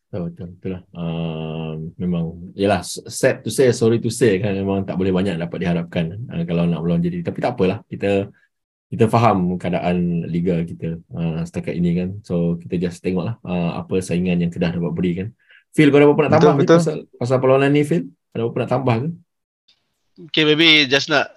[0.07, 0.83] Betul, betul, betul lah.
[0.95, 5.67] Uh, memang, yalah, sad to say, sorry to say kan, memang tak boleh banyak dapat
[5.67, 7.27] diharapkan uh, kalau nak melawan JDT.
[7.27, 8.31] Tapi tak apalah, kita
[8.87, 12.09] kita faham keadaan liga kita uh, setakat ini kan.
[12.23, 15.27] So kita just tengoklah uh, apa saingan yang Kedah dapat beri kan.
[15.75, 16.77] Phil kau ada apa nak tambah betul, betul.
[16.79, 18.07] pasal pasal perlawanan ni Phil?
[18.31, 19.09] Ada apa nak tambah ke?
[20.31, 21.27] Okay maybe just nak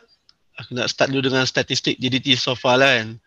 [0.54, 3.18] aku nak start dulu dengan statistik JDT so far lah kan.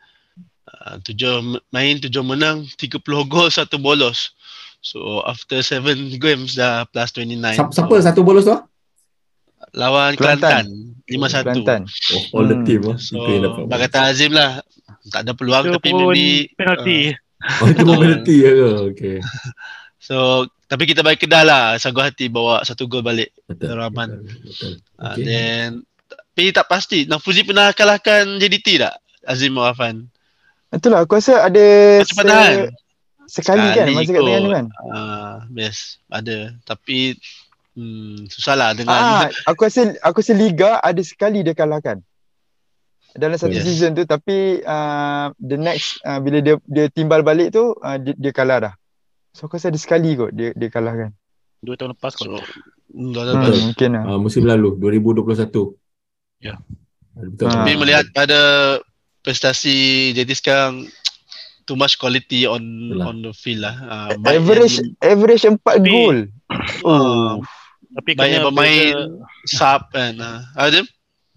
[0.64, 4.32] Uh, tujuh main tujuh menang 30 gol satu bolos.
[4.80, 8.56] So after seven games dah plus 29 siapa, siapa satu bolos tu
[9.74, 10.66] lawan Kelantan.
[11.10, 11.52] lima satu.
[11.52, 11.82] Kelantan.
[12.34, 12.98] Oh, all the team lah.
[12.98, 13.20] So,
[13.68, 14.62] dah kata Azim lah.
[15.12, 16.54] Tak ada peluang tapi maybe.
[16.56, 17.12] penalti.
[17.44, 18.70] Uh, oh, itu pun penalti ya ke?
[18.94, 19.18] Okay.
[20.04, 21.64] So, tapi kita balik Kedah lah.
[21.80, 23.32] Sanggup hati bawa satu gol balik.
[23.48, 23.80] Betul.
[23.80, 24.28] Rahman.
[24.44, 24.84] Betul.
[25.00, 25.24] Uh, okay.
[25.24, 25.68] Then,
[26.12, 27.08] tapi tak pasti.
[27.08, 29.00] Nafuzi pernah kalahkan JDT tak?
[29.24, 30.12] Azim Wafan.
[30.76, 31.66] Itulah, aku rasa ada
[32.04, 32.68] se- sekali,
[33.30, 34.66] sekali kan masa kat tengah kan.
[34.84, 36.52] Uh, yes, ada.
[36.66, 37.16] Tapi
[37.74, 42.06] Hmm, susahlah dengan ah, aku rasa aku rasa liga ada sekali dia kalahkan.
[43.18, 43.66] Dalam satu yes.
[43.66, 48.14] season tu tapi uh, the next uh, bila dia dia timbal balik tu uh, dia,
[48.14, 48.74] dia kalah dah.
[49.34, 51.18] So aku rasa ada sekali kot dia dia kalahkan.
[51.66, 52.30] Dua tahun lepas kot.
[52.30, 52.38] So,
[52.94, 54.04] hmm, mungkin lah.
[54.06, 55.74] Uh, musim lalu 2021.
[56.46, 56.62] Ya.
[57.18, 57.50] Betul.
[57.50, 58.42] Tapi melihat pada
[59.26, 60.86] prestasi jadi sekarang
[61.66, 63.06] too much quality on Itulah.
[63.10, 63.76] on the field lah.
[63.82, 66.18] Uh, average average 4 gol.
[66.86, 67.42] Oh.
[67.94, 68.96] Tapi banyak pemain
[69.46, 70.14] sub kan.
[70.18, 70.42] Uh.
[70.58, 70.86] Adam?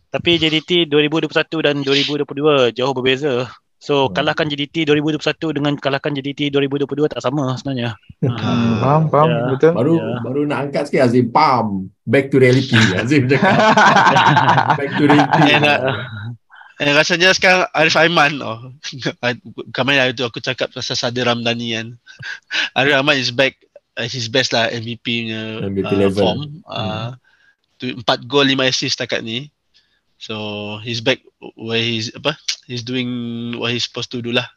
[0.09, 3.45] Tapi JDT 2021 dan 2022 jauh berbeza.
[3.77, 4.16] So hmm.
[4.16, 7.92] kalahkan JDT 2021 dengan kalahkan JDT 2022 tak sama sebenarnya.
[8.25, 8.81] Hmm.
[8.81, 9.49] Faham, faham, yeah.
[9.53, 9.73] betul.
[9.77, 10.21] Baru yeah.
[10.25, 11.92] baru nak angkat sikit Azim, pam.
[12.09, 13.53] Back to reality Azim cakap.
[14.81, 15.42] Back to reality.
[15.53, 15.81] And, uh,
[16.77, 18.77] Eh, rasanya sekarang Arif Aiman oh.
[19.77, 21.97] Kemarin hari tu aku cakap pasal Sadir Ramdhani kan
[22.77, 23.57] Arif Aiman is back
[23.97, 26.23] at his best lah MVP punya MVP uh, level.
[26.23, 26.41] form.
[26.69, 27.17] Uh,
[27.81, 29.49] tu empat gol lima assist setakat ni.
[30.17, 31.21] So he's back
[31.57, 32.37] where he's apa?
[32.67, 34.51] He's doing what he's supposed to do lah.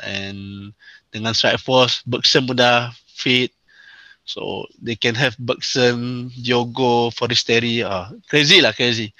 [0.00, 0.72] And
[1.12, 3.52] dengan strike force, Bergson pun dah fit.
[4.24, 7.84] So they can have Bergson, Diogo, Forestieri.
[7.84, 9.12] Ah, crazy lah, crazy.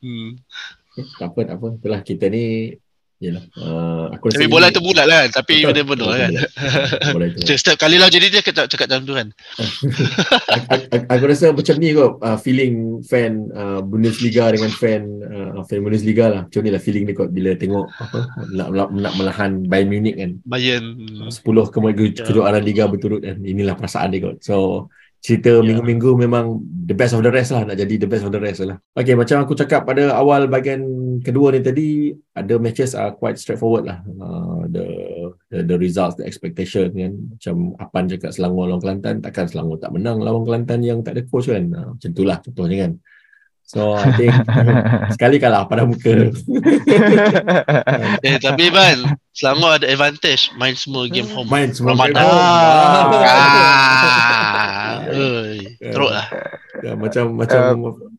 [0.00, 0.40] hmm.
[1.20, 1.66] tak apa, tak apa.
[1.76, 2.72] Itulah kita ni
[3.22, 3.44] Yalah.
[3.54, 5.26] Uh, aku Tapi bola ini- tu bulat kan.
[5.30, 5.66] Tapi Betul.
[5.70, 6.32] benda benar Bola kan.
[7.14, 7.38] Bola itu.
[7.62, 9.26] Setiap kali lah jadi dia cakap, cakap macam tu kan.
[10.50, 15.62] aku, aku- aku rasa macam ni kot uh, feeling fan uh, Bundesliga dengan fan uh,
[15.62, 18.18] fan Bundesliga lah macam ni lah feeling dia kot bila tengok apa
[18.50, 20.86] nak, nak, nak melahan Bayern Munich kan Bayern.
[21.30, 21.38] 10
[21.70, 22.26] kemudian Ya.
[22.26, 24.88] kejuaraan liga berturut kan inilah perasaan dia kot so
[25.22, 25.62] cerita Ya.
[25.62, 28.58] minggu-minggu memang the best of the rest lah nak jadi the best of the rest
[28.66, 28.74] lah.
[28.98, 30.82] Okay macam aku cakap pada awal bahagian
[31.22, 31.88] kedua ni tadi
[32.34, 34.02] ada matches are quite straightforward lah.
[34.18, 34.84] Uh, the,
[35.54, 37.14] the the results the expectation kan.
[37.38, 41.22] Macam Apan cakap Selangor lawan Kelantan takkan Selangor tak menang lawan Kelantan yang tak ada
[41.30, 41.70] coach kan?
[41.70, 42.92] Uh, macam itulah contohnya kan
[43.72, 44.36] so I think
[45.16, 46.12] sekali kalah pada muka
[48.22, 51.48] Eh tapi Ban, Selangor ada advantage main semua game home.
[51.48, 52.12] main semua Ramadan.
[52.12, 53.16] game home.
[53.16, 55.00] Ah.
[55.12, 56.26] Oi, teruk lah.
[56.82, 57.60] Ya, macam macam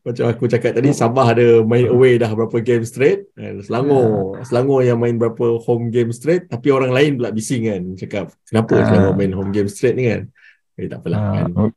[0.00, 4.80] macam aku cakap tadi Sabah ada main away dah berapa game straight dan Selangor Selangor
[4.80, 8.84] yang main berapa home game straight tapi orang lain pula bising kan cakap kenapa Ah.
[8.88, 10.22] Selangor main home game straight ni kan
[10.74, 11.70] eh tak apalah Ah, kan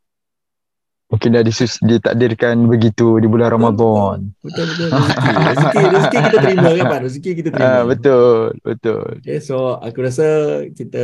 [1.08, 4.36] Mungkin dah disus, ditakdirkan begitu di bulan Ramadan.
[4.44, 9.04] betul betul rezeki rezeki, rezeki kita terima kan Pak rezeki kita terima Ah, betul, betul.
[9.24, 10.28] Okay, so aku rasa
[10.76, 11.04] kita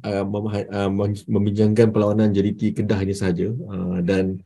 [0.00, 4.40] uh, memah- uh, mem- membincangkan perlawanan JDT Kedah ini sahaja uh, dan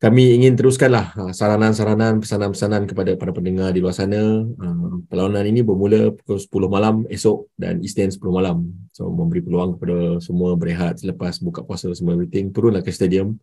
[0.00, 4.42] kami ingin teruskanlah uh, saranan-saranan, pesanan-pesanan kepada para pendengar di luar sana.
[4.48, 8.66] Uh, perlawanan ini bermula pukul 10 malam esok dan Isnin 10 malam.
[8.96, 12.50] So memberi peluang kepada semua berehat selepas buka puasa semua everything.
[12.50, 13.38] Turunlah ke stadium.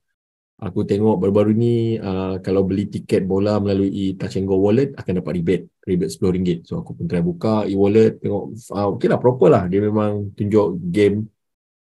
[0.57, 5.21] Aku tengok baru-baru ni uh, kalau beli tiket bola melalui Touch and Go wallet akan
[5.21, 6.65] dapat rebate, rebate RM10.
[6.65, 9.63] So aku pun try buka e-wallet tengok uh, okay lah proper lah.
[9.69, 11.29] Dia memang tunjuk game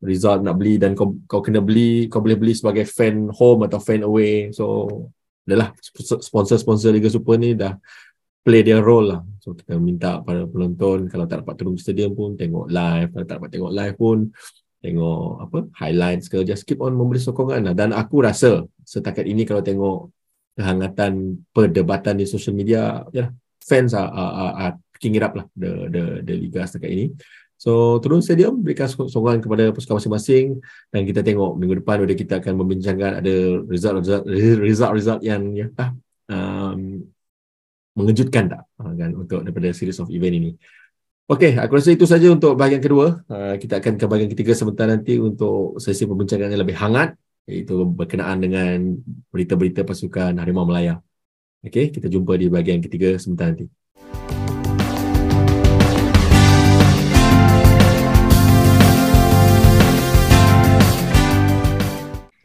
[0.05, 3.81] result nak beli dan kau kau kena beli kau boleh beli sebagai fan home atau
[3.81, 4.53] fan away.
[4.53, 5.09] So
[5.49, 5.69] dah lah
[6.21, 7.81] sponsor-sponsor Liga Super ni dah
[8.45, 9.25] play their role lah.
[9.41, 13.37] So kita minta pada penonton kalau tak dapat turun stadium pun tengok live, kalau tak
[13.41, 14.19] dapat tengok live pun
[14.85, 17.75] tengok apa highlights ke just keep on memberi sokongan lah.
[17.75, 20.13] Dan aku rasa setakat ini kalau tengok
[20.57, 23.29] kehangatan perdebatan di social media ya
[23.61, 27.07] fans are, are, are, are picking it up lah the the the liga setakat ini.
[27.57, 30.61] So turun stadium berikan sok- sokongan kepada pasukan masing-masing.
[30.93, 33.35] Dan kita tengok minggu depan whether kita akan membincangkan ada
[33.65, 34.23] result result
[34.61, 35.91] result, result yang ya ah,
[36.29, 37.01] um,
[37.97, 40.51] mengejutkan tak ah, kan untuk daripada series of event ini
[41.27, 43.07] Okey, aku rasa itu saja untuk bahagian kedua.
[43.27, 47.09] Uh, kita akan ke bahagian ketiga sebentar nanti untuk sesi perbincangan yang lebih hangat
[47.51, 48.95] iaitu berkenaan dengan
[49.35, 51.03] berita-berita pasukan Harimau Melaya.
[51.67, 53.67] Okey, kita jumpa di bahagian ketiga sebentar nanti.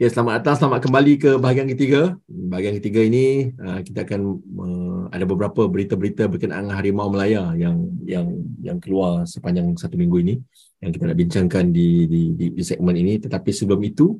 [0.02, 2.18] Okay, selamat datang, selamat kembali ke bahagian ketiga.
[2.26, 8.26] Bahagian ketiga ini uh, kita akan uh, ada beberapa berita-berita berkenaan Harimau Melaya yang yang
[8.58, 10.34] yang keluar sepanjang satu minggu ini
[10.82, 13.22] yang kita nak bincangkan di di di, di segmen ini.
[13.22, 14.18] Tetapi sebelum itu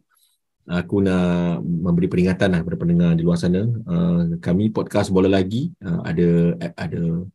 [0.71, 3.66] aku nak memberi peringatan lah kepada pendengar di luar sana.
[3.66, 7.27] Uh, kami podcast Bola Lagi ada ada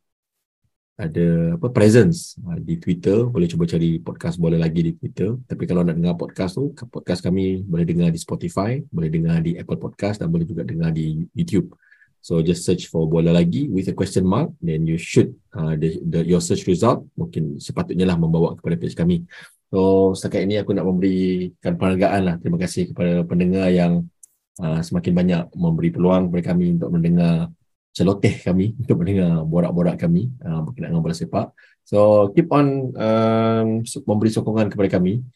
[0.98, 2.34] ada apa presence.
[2.42, 5.38] Uh, di Twitter boleh cuba cari podcast Bola Lagi di Twitter.
[5.46, 9.54] Tapi kalau nak dengar podcast tu podcast kami boleh dengar di Spotify boleh dengar di
[9.54, 11.70] Apple Podcast dan boleh juga dengar di YouTube.
[12.18, 16.02] So just search for Bola Lagi with a question mark then you should uh, the,
[16.02, 19.22] the your search result mungkin sepatutnya lah membawa kepada page kami.
[19.70, 22.34] So setakat ini aku nak memberikan penghargaan lah.
[22.42, 24.02] Terima kasih kepada pendengar yang
[24.58, 27.54] uh, semakin banyak memberi peluang kepada kami untuk mendengar
[27.98, 31.50] celoteh kami untuk mendengar borak-borak kami uh, berkenaan dengan bola sepak.
[31.82, 35.26] So keep on um, memberi sokongan kepada kami.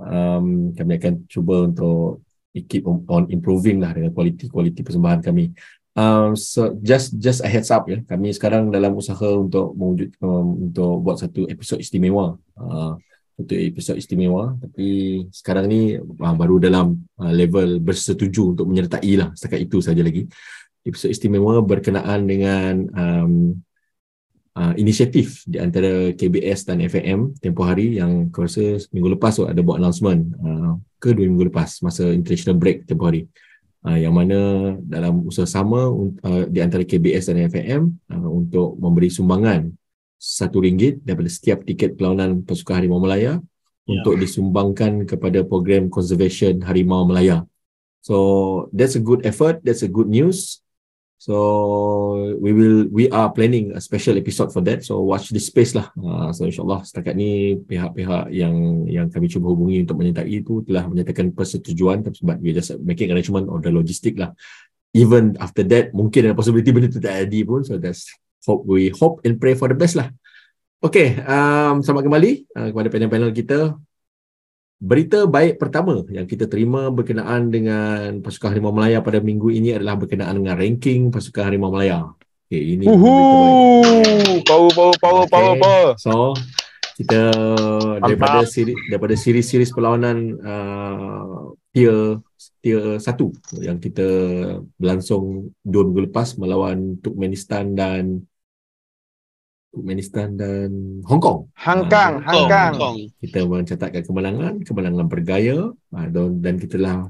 [0.00, 2.24] Um, kami akan cuba untuk
[2.68, 5.56] keep on, improving lah dengan kualiti-kualiti persembahan kami.
[5.96, 10.70] Um, so just just a heads up ya, kami sekarang dalam usaha untuk mewujud um,
[10.70, 12.38] untuk buat satu episod istimewa.
[12.54, 12.96] Uh,
[13.40, 19.32] untuk episod istimewa tapi sekarang ni uh, baru dalam uh, level bersetuju untuk menyertai lah
[19.32, 20.28] setakat itu saja lagi
[20.84, 23.32] episod istimewa berkenaan dengan um,
[24.56, 29.44] uh, inisiatif di antara KBS dan FAM tempoh hari yang aku rasa minggu lepas tu
[29.44, 33.28] ada buat announcement uh, ke dua minggu lepas masa international break tempoh hari
[33.84, 39.12] uh, yang mana dalam usaha sama uh, di antara KBS dan FAM uh, untuk memberi
[39.12, 39.68] sumbangan
[40.20, 43.40] satu ringgit daripada setiap tiket perlawanan pasukan Harimau Melaya
[43.90, 47.42] untuk disumbangkan kepada program conservation harimau Melaya.
[48.00, 50.62] So that's a good effort, that's a good news.
[51.20, 51.36] So
[52.40, 54.88] we will we are planning a special episode for that.
[54.88, 55.92] So watch this space lah.
[55.92, 60.88] Uh, so insyaallah setakat ni pihak-pihak yang yang kami cuba hubungi untuk menyertai itu telah
[60.88, 64.32] menyatakan persetujuan sebab we just making arrangement of the logistic lah.
[64.96, 67.68] Even after that mungkin ada possibility benda tu tak jadi pun.
[67.68, 68.08] So that's
[68.48, 70.08] hope we hope and pray for the best lah.
[70.80, 73.76] Okay, um, selamat kembali uh, kepada panel-panel kita.
[74.80, 80.00] Berita baik pertama yang kita terima berkenaan dengan pasukan Harimau Melaya pada minggu ini adalah
[80.00, 82.08] berkenaan dengan ranking pasukan Harimau Melaya.
[82.48, 83.12] Okay, ini Uhu,
[84.40, 85.32] power, power, power, okay.
[85.36, 85.90] power, power.
[86.00, 86.32] So,
[86.96, 87.28] kita
[88.00, 92.16] daripada siri, daripada siri-siri perlawanan uh, tier
[92.64, 94.08] tier satu yang kita
[94.80, 98.24] berlangsung dua minggu lepas melawan Turkmenistan dan
[99.70, 101.46] Turkmenistan dan Hong Kong.
[101.54, 102.96] Hong Kong, ha, Hong Kong.
[103.22, 107.06] Kita mencatatkan kemenangan, kemenangan bergaya ha, dan kita telah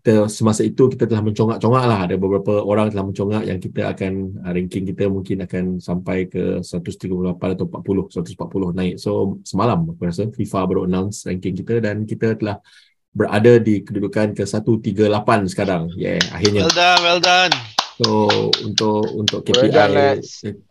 [0.00, 2.08] kita semasa itu kita telah mencongak-congak lah.
[2.08, 6.64] Ada beberapa orang telah mencongak yang kita akan ha, ranking kita mungkin akan sampai ke
[6.64, 8.94] 138 atau 40 140 naik.
[8.96, 12.64] So semalam aku rasa FIFA baru announce ranking kita dan kita telah
[13.12, 15.92] berada di kedudukan ke 138 sekarang.
[16.00, 16.64] Yeah akhirnya.
[16.64, 17.52] Well done well done
[18.00, 18.32] So
[18.64, 20.16] untuk untuk KPI well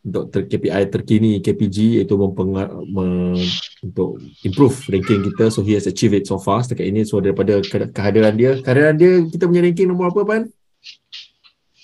[0.01, 3.37] untuk ter, KPI terkini KPG itu mempengar, me,
[3.85, 7.61] untuk improve ranking kita so he has achieved it so far setakat ini so daripada
[7.61, 10.41] ke- kehadiran dia kehadiran dia kita punya ranking nombor apa Pan?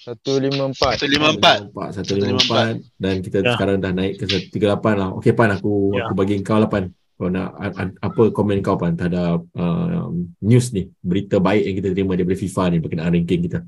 [0.09, 0.73] 154
[1.05, 3.53] 154 154 dan kita ya.
[3.53, 4.57] sekarang dah naik ke 38
[4.97, 5.09] lah.
[5.13, 6.09] Okey Pan aku ya.
[6.09, 6.89] aku bagi kau lah Pan.
[7.15, 7.53] Kau nak
[8.01, 10.09] apa komen kau Pan terhadap uh,
[10.41, 13.61] news ni berita baik yang kita terima daripada FIFA ni berkenaan ranking kita.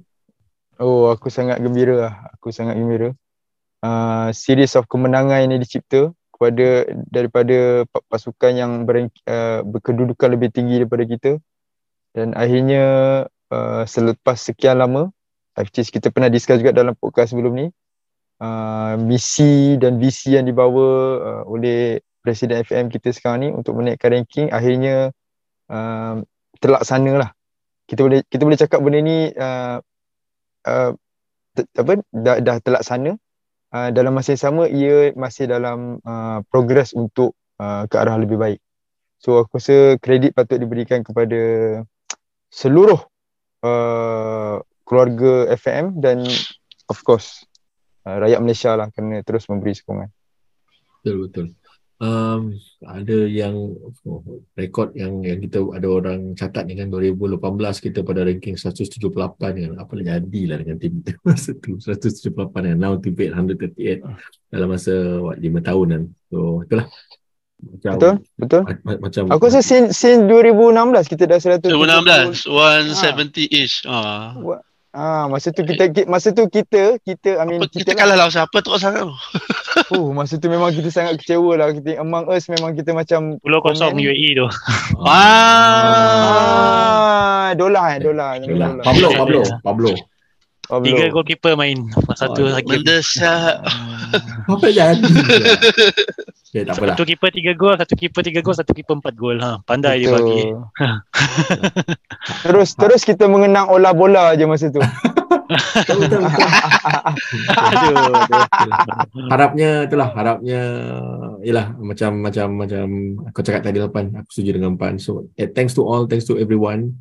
[0.77, 2.13] Oh, aku sangat gembira lah.
[2.37, 3.17] Aku sangat gembira.
[3.81, 10.85] Uh, series of kemenangan ini dicipta kepada daripada pasukan yang ber, uh, berkedudukan lebih tinggi
[10.85, 11.31] daripada kita.
[12.13, 12.83] Dan akhirnya
[13.49, 15.09] uh, selepas sekian lama,
[15.57, 17.67] which kita pernah discuss juga dalam podcast sebelum ni,
[18.37, 24.13] uh, misi dan visi yang dibawa uh, oleh Presiden FM kita sekarang ni untuk menaikkan
[24.13, 25.09] ranking akhirnya
[25.73, 26.21] uh,
[26.61, 27.29] terlaksana lah.
[27.89, 29.79] Kita boleh kita boleh cakap benda ni uh,
[30.67, 30.91] uh,
[31.57, 33.17] apa dah, dah terlaksana
[33.73, 38.37] uh, dalam masa yang sama ia masih dalam uh, progress untuk uh, ke arah lebih
[38.37, 38.59] baik.
[39.17, 41.41] So aku rasa kredit patut diberikan kepada
[42.53, 43.01] seluruh
[43.65, 46.21] uh, keluarga FM dan
[46.85, 47.43] of course
[48.05, 50.13] uh, rakyat Malaysia lah kena terus memberi sokongan.
[51.01, 51.45] Betul betul
[52.01, 52.53] um,
[52.85, 53.73] ada yang
[54.05, 54.21] oh,
[54.53, 57.41] rekod yang yang kita ada orang catat ni kan 2018
[57.81, 59.01] kita pada ranking 178
[59.37, 59.73] kan.
[59.77, 62.77] Apa lah jadilah dengan tim kita masa tu 178 kan.
[62.77, 64.01] Now to beat 138
[64.53, 66.03] dalam masa what 5 tahun kan.
[66.29, 66.87] So itulah.
[67.57, 68.61] Macam, betul betul.
[68.85, 74.37] ma- macam aku rasa since, since 2016 kita dah 100 2016 170 ish ah
[74.97, 78.33] Ah, masa tu kita masa tu kita kita I mean apa, kita, kita kalah lah
[78.33, 79.13] siapa tu sangat tu.
[79.93, 81.69] Oh, masa tu memang kita sangat kecewa lah.
[81.69, 84.49] Kita among us memang kita macam Pulau kosong UAE tu.
[85.05, 86.33] ah,
[87.53, 88.41] dolar eh, dolar.
[88.41, 88.81] dolar.
[88.81, 89.93] Pablo, Pablo, Pablo.
[90.65, 90.89] Pablo.
[90.89, 91.77] Tiga goalkeeper main.
[92.17, 92.81] Satu oh, hakim.
[92.81, 93.61] Mendesak.
[94.49, 94.97] Apa jadi?
[96.47, 99.35] Okay, tak satu keeper tiga gol, satu keeper tiga gol, satu keeper empat gol.
[99.43, 100.07] Ha, pandai Betul.
[100.07, 100.41] dia bagi.
[102.47, 104.79] terus terus kita mengenang olah bola aja masa tu.
[109.31, 110.59] harapnya itulah harapnya
[111.39, 112.85] ialah macam macam macam
[113.31, 116.35] aku cakap tadi lapan aku setuju dengan Pan so eh, thanks to all thanks to
[116.35, 116.99] everyone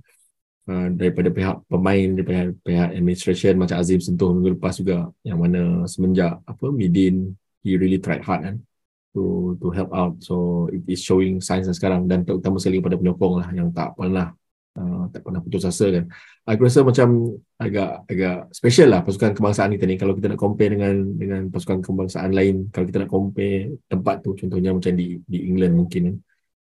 [0.70, 5.82] uh, daripada pihak pemain daripada pihak administration macam Azim sentuh minggu lepas juga yang mana
[5.90, 7.34] semenjak apa Midin
[7.66, 8.56] he really tried hard kan
[9.16, 10.20] to to help out.
[10.20, 12.04] So it is showing signs sekarang.
[12.04, 14.36] Dan terutama sekali pada penyokong lah yang tak pernah
[14.76, 16.04] uh, tak pernah putus asa kan.
[16.44, 19.96] Aku rasa macam agak agak special lah pasukan kebangsaan kita ni.
[19.96, 24.36] Kalau kita nak compare dengan dengan pasukan kebangsaan lain kalau kita nak compare tempat tu
[24.36, 26.16] contohnya macam di di England mungkin kan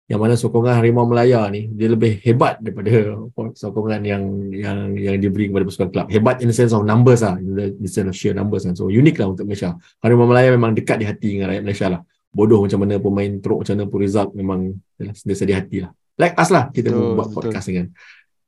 [0.05, 3.25] yang mana sokongan Harimau Melaya ni dia lebih hebat daripada
[3.57, 6.07] sokongan yang yang yang diberi kepada pasukan kelab.
[6.13, 8.77] Hebat in the sense of numbers lah in the sense of sheer numbers kan.
[8.77, 9.73] So unik lah untuk Malaysia.
[10.05, 12.05] Harimau Melaya memang dekat di hati dengan rakyat Malaysia lah
[12.35, 14.61] bodoh macam mana pemain teruk macam mana pun result memang
[14.99, 17.71] sentiasa di hati lah like us lah kita betul, buat podcast betul.
[17.73, 17.87] dengan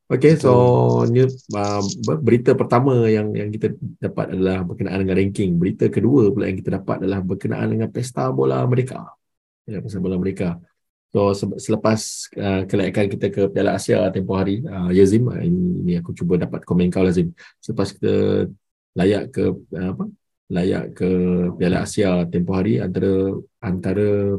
[0.07, 1.27] Okay, so new,
[1.59, 1.83] uh,
[2.23, 5.59] berita pertama yang yang kita dapat adalah berkenaan dengan ranking.
[5.59, 9.19] Berita kedua pula yang kita dapat adalah berkenaan dengan pesta bola mereka.
[9.67, 10.63] Ya, pesta bola mereka.
[11.11, 15.93] So selepas uh, kelayakan kita ke Piala Asia tempoh hari, uh, Yazim, uh, ini, ini
[15.99, 17.35] aku cuba dapat komen kau Yazim.
[17.59, 18.47] Selepas kita
[18.95, 20.07] layak ke uh, apa?
[20.47, 21.11] Layak ke
[21.59, 24.39] Piala Asia tempoh hari antara antara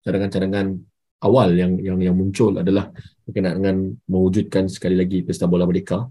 [0.00, 0.80] cadangan-cadangan
[1.20, 2.88] awal yang yang yang muncul adalah
[3.28, 3.76] berkenaan dengan
[4.08, 6.08] mewujudkan sekali lagi Pesta Bola Merdeka.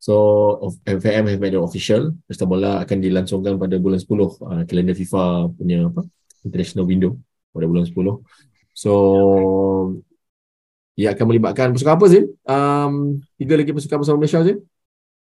[0.00, 2.12] So FAM have made it official.
[2.28, 6.04] Pesta Bola akan dilangsungkan pada bulan 10 uh, kalender FIFA punya apa
[6.44, 7.16] international window
[7.52, 7.96] pada bulan 10.
[8.76, 8.92] So
[11.00, 12.24] ia akan melibatkan pasukan apa Zim?
[12.44, 14.60] Um, tiga lagi pasukan bersama Malaysia Zim?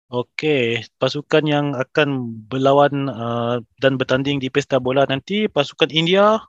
[0.09, 6.41] Okey, pasukan yang akan berlawan uh, dan bertanding di Pesta Bola nanti pasukan India,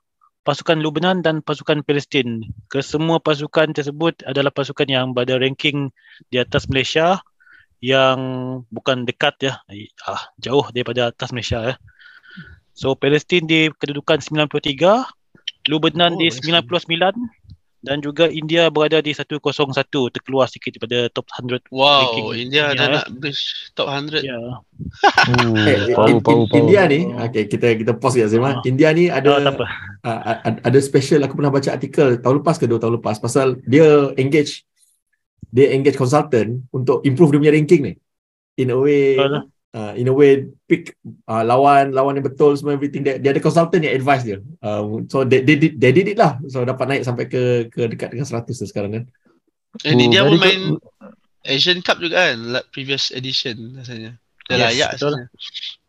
[0.47, 2.39] pasukan Lebanon dan pasukan Palestin.
[2.71, 5.91] Kesemua pasukan tersebut adalah pasukan yang berada ranking
[6.31, 7.19] di atas Malaysia
[7.83, 8.19] yang
[8.71, 9.59] bukan dekat ya,
[10.07, 11.75] ah, jauh daripada atas Malaysia ya.
[12.71, 15.03] So Palestin di kedudukan 93,
[15.67, 16.63] Lebanon oh, di 99
[17.79, 19.39] dan juga India berada di 101
[20.11, 22.27] terkeluar sikit daripada top 100 wow ranking.
[22.35, 24.51] India dah nak bridge top 100 ya yeah.
[25.63, 26.59] hey, power, power, power.
[26.59, 28.67] India ni okay, kita kita pause ya Zima uh.
[28.67, 29.63] India ni ada oh,
[30.03, 34.11] uh, ada special aku pernah baca artikel tahun lepas ke dua tahun lepas pasal dia
[34.19, 34.67] engage
[35.49, 37.93] dia engage consultant untuk improve dia punya ranking ni
[38.59, 40.95] in a way uh, uh, in a way pick
[41.29, 44.83] uh, lawan lawan yang betul semua everything dia, dia ada consultant yang advice dia uh,
[45.09, 48.13] so they, they, did, they did it lah so dapat naik sampai ke ke dekat
[48.13, 49.03] dengan 100 sekarang kan
[49.85, 50.61] eh, ni oh, dia pun main
[51.47, 54.17] Asian Cup juga kan like previous edition rasanya
[54.49, 55.13] dia yes, layak betul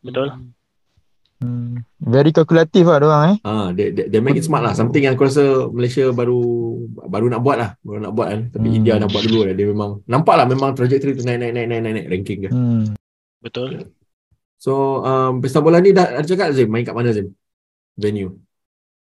[0.04, 0.28] betul
[1.40, 1.80] Hmm.
[1.96, 3.38] Very kalkulatif lah orang eh.
[3.48, 4.76] Ah, they, they, they make it smart lah.
[4.76, 6.36] Something yang aku rasa Malaysia baru
[7.08, 7.70] baru nak buat lah.
[7.80, 8.40] Baru nak buat kan.
[8.52, 8.76] Tapi hmm.
[8.76, 9.56] India dah buat dulu lah.
[9.56, 12.52] Dia memang nampak lah memang trajectory tu naik naik naik naik naik, naik ranking dia.
[12.52, 12.92] Hmm.
[13.40, 13.92] Betul.
[14.60, 17.32] So, um, pesta bola ni dah ada cakap Zim, main kat mana Zim?
[17.96, 18.36] Venue.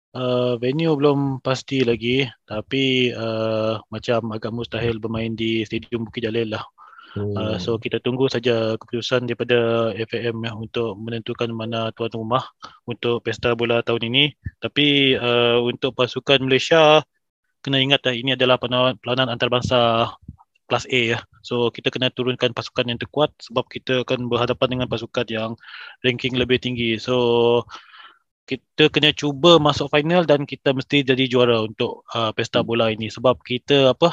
[0.09, 6.49] Uh, venue belum pasti lagi tapi uh, macam agak mustahil bermain di Stadium Bukit Jalil
[6.49, 6.65] lah.
[7.13, 7.33] Hmm.
[7.37, 12.41] Uh, so kita tunggu saja keputusan daripada FAM ya, untuk menentukan mana tuan rumah
[12.89, 14.23] untuk pesta bola tahun ini.
[14.61, 17.05] Tapi uh, untuk pasukan Malaysia
[17.61, 20.09] kena ingat uh, ini adalah perlawanan antarabangsa
[20.69, 21.19] kelas A ya.
[21.41, 25.51] So kita kena turunkan pasukan yang terkuat sebab kita akan berhadapan dengan pasukan yang
[26.05, 27.01] ranking lebih tinggi.
[27.01, 27.65] So
[28.45, 33.05] kita kena cuba masuk final dan kita mesti jadi juara untuk uh, pesta bola ini
[33.09, 34.09] sebab kita apa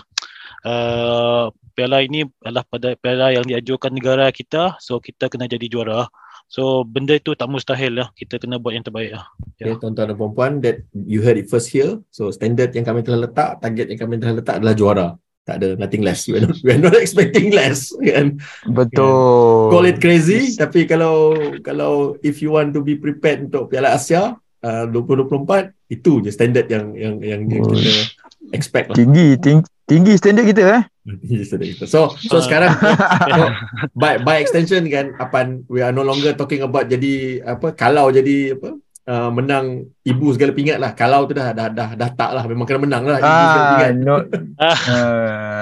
[0.68, 6.08] uh, piala ini adalah pada piala yang diajukan negara kita so kita kena jadi juara.
[6.46, 8.08] So benda itu tak mustahil lah.
[8.14, 9.26] Kita kena buat yang terbaik lah.
[9.58, 9.82] Okay, ya.
[9.82, 11.98] tuan-tuan dan puan that you heard it first here.
[12.14, 15.08] So standard yang kami telah letak, target yang kami telah letak adalah juara
[15.46, 16.26] tak ada nothing less.
[16.26, 16.58] We are not,
[16.90, 18.42] not expecting less kan?
[18.66, 19.70] Betul.
[19.70, 24.34] Call it crazy tapi kalau kalau if you want to be prepared untuk Piala Asia
[24.66, 28.10] uh, 2024 itu je standard yang yang yang, yang kita
[28.50, 28.96] expect lah.
[28.98, 30.82] tinggi ting, tinggi standard kita eh?
[31.22, 31.84] Tinggi standard kita.
[31.86, 32.42] So so uh.
[32.42, 32.74] sekarang
[33.30, 33.46] so,
[33.94, 38.58] by by extension kan apa we are no longer talking about jadi apa kalau jadi
[38.58, 38.74] apa
[39.06, 40.92] uh, menang ibu segala pingat lah.
[40.92, 42.44] Kalau tu dah dah dah, dah tak lah.
[42.44, 43.18] Memang kena menang lah.
[43.22, 43.92] Ibu ah, segala pingat.
[44.02, 44.16] No.
[44.60, 44.78] uh,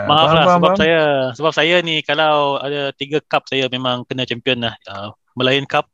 [0.11, 0.77] Maaf lah sebab bang.
[0.81, 1.03] saya
[1.37, 4.75] sebab saya ni kalau ada tiga cup saya memang kena champion lah.
[4.89, 5.87] Uh, Melayan Cup.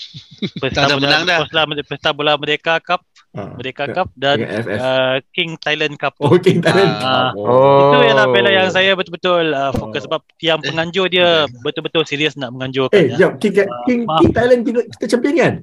[0.62, 1.38] Pesta bola, menang dah.
[1.44, 3.04] Pesta, pesta bola Merdeka Cup.
[3.30, 6.18] Uh, Merdeka Cup dan uh, King Thailand Cup.
[6.18, 7.38] Oh King Thailand uh, Cup.
[7.38, 7.94] Oh.
[7.94, 10.04] Itu ialah bela yang saya betul-betul uh, fokus oh.
[10.10, 12.98] sebab yang penganjur dia betul-betul serius nak menganjurkan.
[12.98, 13.28] Eh, ya.
[13.28, 13.38] jap.
[13.38, 13.54] King,
[13.86, 15.54] King, uh, King Thailand kita champion kan?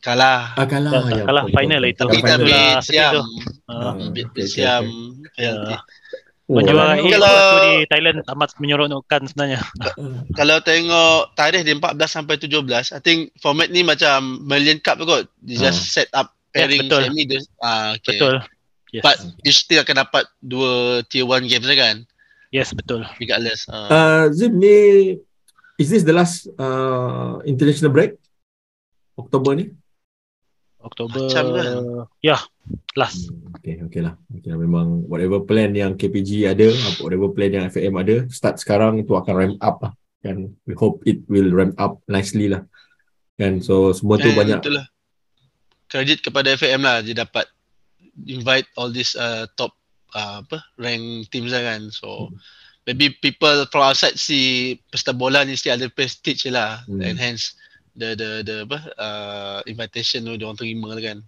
[0.00, 0.56] Kalah.
[0.56, 0.92] Ah, kalah.
[1.12, 2.04] Ya, kalah ya, final lah itu.
[2.08, 3.26] Kita beat Siam.
[4.16, 4.84] Beat Siam.
[6.52, 9.60] Menjuarai kalau di Thailand amat menyeronokkan sebenarnya.
[10.38, 15.28] kalau tengok tarikh di 14 sampai 17, I think format ni macam Million Cup kot.
[15.40, 16.02] They just uh.
[16.02, 17.02] set up pairing yeah, betul.
[17.08, 17.22] semi.
[17.62, 18.16] Ah, okay.
[18.16, 18.34] Betul.
[18.92, 19.02] Yes.
[19.08, 22.04] But you still akan dapat dua tier 1 games kan?
[22.52, 23.08] Yes, betul.
[23.16, 23.64] Regardless.
[23.64, 23.88] Uh.
[23.88, 25.16] Uh, Zim ni,
[25.80, 28.20] is this the last uh, international break?
[29.16, 29.72] Oktober ni?
[30.82, 31.30] Oktober.
[32.20, 32.38] Ya
[32.94, 33.28] last.
[33.28, 36.68] Hmm, okay okay lah okay lah memang whatever plan yang KPG ada
[37.00, 39.92] whatever plan yang FAM ada start sekarang itu akan ramp up lah.
[40.22, 42.62] Kan we hope it will ramp up nicely lah.
[43.40, 44.86] Kan so semua tu banyak itulah.
[45.88, 47.48] credit kepada FAM lah dia dapat
[48.28, 49.76] invite all this uh, top
[50.16, 51.88] uh, apa rank teams lah kan.
[51.90, 52.36] So hmm.
[52.86, 56.84] maybe people from outside see pesta bola ni still ada prestige lah.
[56.86, 57.00] Hmm.
[57.00, 57.56] and hence
[57.96, 61.18] the the the apa uh, invitation tu dia orang terima lah kan.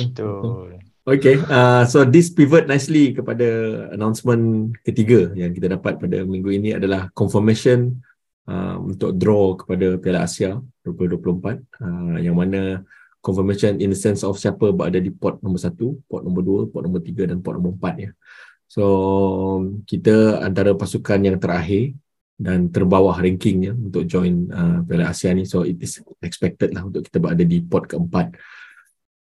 [0.00, 0.80] Betul.
[1.04, 3.44] Okay, uh, so this pivot nicely kepada
[3.92, 8.00] announcement ketiga yang kita dapat pada minggu ini adalah confirmation
[8.48, 10.56] uh, untuk draw kepada Piala Asia
[10.88, 12.80] 2024 uh, yang mana
[13.20, 16.84] confirmation in the sense of siapa berada di pot nombor satu, pot nombor dua, pot
[16.84, 18.10] nombor tiga dan pot nombor empat ya.
[18.68, 18.84] So
[19.84, 21.96] kita antara pasukan yang terakhir
[22.34, 25.46] dan terbawah rankingnya untuk join uh, Piala Asia ni.
[25.46, 28.34] So it is expected lah untuk kita berada di pot keempat.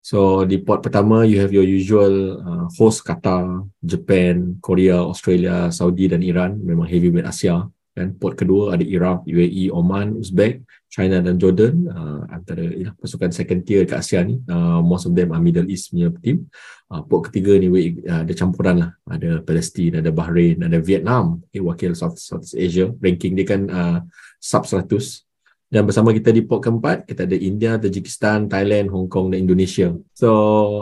[0.03, 6.11] So di pot pertama you have your usual uh, host Qatar, Japan, Korea, Australia, Saudi
[6.11, 6.59] dan Iran.
[6.59, 7.63] Memang heavyweight Asia.
[7.95, 13.29] Kan pot kedua ada Iraq, UAE, Oman, Uzbek, China dan Jordan uh, antara ya, pasukan
[13.29, 14.39] second tier kat Asia ni.
[14.47, 16.47] Uh, most of them are Middle East punya team.
[16.87, 17.67] Uh, pot ketiga ni
[18.07, 18.91] uh, ada campuran lah.
[19.05, 22.87] Ada Palestin, ada Bahrain, ada Vietnam okay, wakil South Southeast Asia.
[23.03, 23.99] Ranking dia kan uh,
[24.39, 25.27] sub 100
[25.67, 29.91] dan bersama kita di pot keempat kita ada India, Tajikistan, Thailand, Hong Kong dan Indonesia.
[30.15, 30.31] So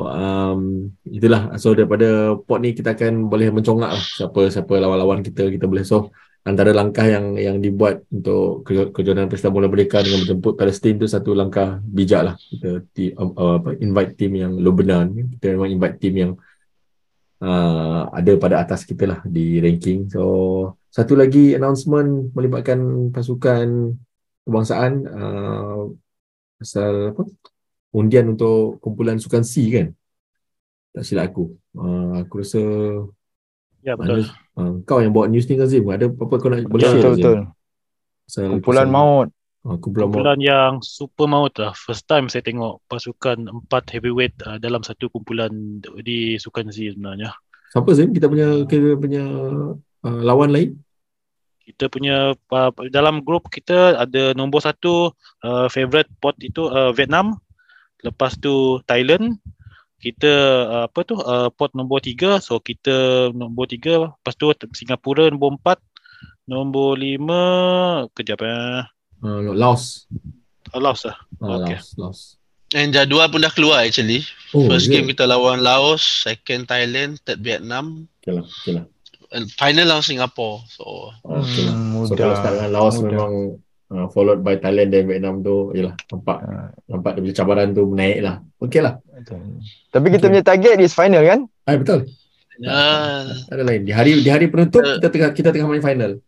[0.06, 1.58] um, itulah.
[1.58, 5.82] So daripada pot ni kita akan boleh mencongak lah siapa siapa lawan-lawan kita kita boleh.
[5.82, 6.14] So
[6.46, 8.62] antara langkah yang yang dibuat untuk
[8.94, 12.36] kejohanan Pesta Bola Merdeka dengan menjemput Palestin tu satu langkah bijak lah.
[12.38, 12.86] Kita
[13.18, 16.32] uh, uh, apa, invite team yang lo benar kita memang invite team yang
[17.42, 20.06] uh, ada pada atas kita lah di ranking.
[20.14, 20.22] So
[20.94, 23.98] satu lagi announcement melibatkan pasukan
[24.46, 25.90] kebangsaan uh,
[26.62, 27.26] pasal apa?
[27.96, 29.88] Undian untuk kumpulan sukan C kan?
[30.94, 31.58] Tak silap aku.
[31.74, 32.62] Uh, aku rasa
[33.86, 34.26] Ya betul.
[34.58, 35.86] Uh, kau yang buat news ni kan Zim.
[35.86, 36.98] Ada apa-apa kau nak boleh share?
[36.98, 37.40] Betul, betul.
[38.26, 39.30] Pasal, kumpulan pasal, maut.
[39.62, 40.50] Uh, kumpulan, kumpulan maut.
[40.50, 41.72] yang super maut lah.
[41.78, 45.54] First time saya tengok pasukan empat heavyweight uh, dalam satu kumpulan
[46.02, 47.30] di Sukan Z sebenarnya.
[47.70, 48.10] Siapa Zim?
[48.10, 49.24] Kita punya kita punya
[50.02, 50.82] uh, lawan lain?
[51.62, 55.14] Kita punya uh, dalam grup kita ada nombor satu
[55.46, 57.38] uh, favorite pot itu uh, Vietnam.
[58.02, 59.38] Lepas tu Thailand
[60.06, 60.34] kita
[60.70, 65.58] uh, apa tu uh, pot nombor tiga so kita nombor tiga lepas tu Singapura nombor
[65.58, 65.82] empat
[66.46, 67.42] nombor lima
[68.14, 68.86] kejap eh
[69.26, 70.06] uh, Laos
[70.70, 71.82] oh, Laos lah oh, okay.
[71.82, 72.22] Laos, Laos
[72.76, 74.28] And jadual pun dah keluar actually.
[74.52, 75.00] Oh, First yeah.
[75.00, 78.10] game kita lawan Laos, second Thailand, third Vietnam.
[78.20, 78.86] Okay lah, okay lah.
[79.32, 80.60] And final lawan Singapore.
[80.68, 81.76] So, oh, okay lah.
[81.78, 83.16] Hmm, so kalau start dengan Laos mudah.
[83.16, 83.34] memang
[83.96, 86.70] uh, followed by Thailand dan Vietnam tu yalah nampak uh.
[86.92, 89.00] nampak dia punya cabaran tu naik lah okey lah
[89.90, 90.32] tapi kita okay.
[90.36, 92.00] punya target is final kan ah betul
[92.68, 93.24] uh.
[93.50, 95.00] ada lain di hari di hari penutup uh.
[95.00, 96.20] kita tengah kita tengah main final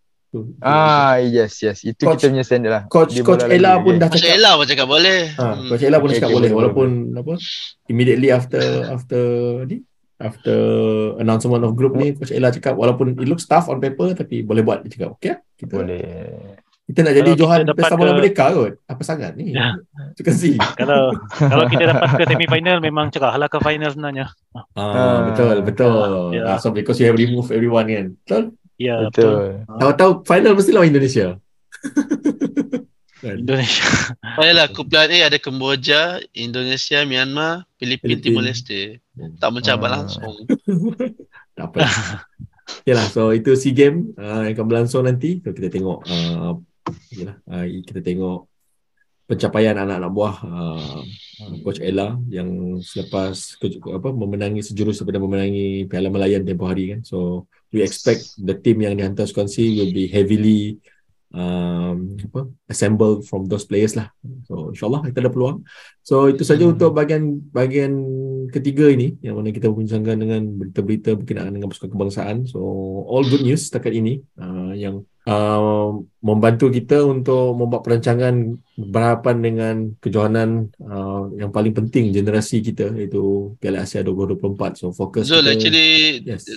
[0.60, 2.84] Ah yes yes itu coach, kita punya standard lah.
[2.92, 4.28] Coach Dia Coach Ella pun dah cakap.
[4.28, 5.20] Coach Ella pun cakap boleh.
[5.40, 7.22] Ha, Coach Ella pun okay, cakap okay, boleh walaupun boleh.
[7.24, 7.34] apa
[7.88, 9.24] immediately after after
[9.72, 9.88] ni
[10.20, 10.58] after
[11.22, 14.68] announcement of group ni Coach Ella cakap walaupun it looks tough on paper tapi boleh
[14.68, 16.06] buat dia cakap okey kita boleh
[16.88, 18.80] kita nak jadi Johan Pesta Bola Merdeka kot.
[18.88, 19.52] Apa sangat ni?
[19.52, 19.76] Ya.
[20.16, 20.56] Suka si.
[20.80, 24.32] kalau kalau kita dapat ke semi final memang cerah lah ke final sebenarnya.
[24.56, 26.32] Ah, uh, betul, betul.
[26.32, 26.56] Yeah.
[26.56, 28.16] Uh, so because you have remove everyone kan.
[28.24, 28.56] Betul?
[28.80, 29.68] Ya, yeah, betul.
[29.68, 29.78] betul.
[29.84, 31.28] Tahu-tahu final mesti lawan Indonesia.
[33.36, 33.84] Indonesia.
[34.40, 39.04] Baiklah, kumpulan A ada Kemboja, Indonesia, Myanmar, Filipina, Timor Leste.
[39.42, 39.94] Tak mencabar uh.
[40.00, 40.34] langsung.
[41.58, 41.80] tak apa.
[42.84, 45.40] Okay lah, so itu SEA Game uh, yang akan berlangsung nanti.
[45.42, 46.60] So, kita tengok uh,
[47.14, 48.48] yalah, uh, kita tengok
[49.28, 51.02] pencapaian anak-anak buah uh,
[51.60, 57.00] coach Ella yang selepas ke, apa memenangi sejurus daripada memenangi Piala Melayan tempoh hari kan.
[57.04, 60.80] So we expect the team yang dihantar Swansea will be heavily
[61.36, 64.08] um, apa assemble from those players lah.
[64.48, 65.68] So insyaallah kita ada peluang.
[66.08, 66.80] So itu saja hmm.
[66.80, 67.94] untuk bahagian bahagian
[68.48, 72.38] ketiga ini yang mana kita berbincangkan dengan berita-berita berkenaan dengan pasukan kebangsaan.
[72.48, 72.64] So
[73.12, 79.76] all good news setakat ini uh, yang uh, membantu kita untuk membuat perancangan berhadapan dengan
[80.00, 85.52] kejohanan uh, yang paling penting generasi kita iaitu Piala Asia 2024 so fokus so kita,
[85.54, 85.90] actually
[86.24, 86.48] yes.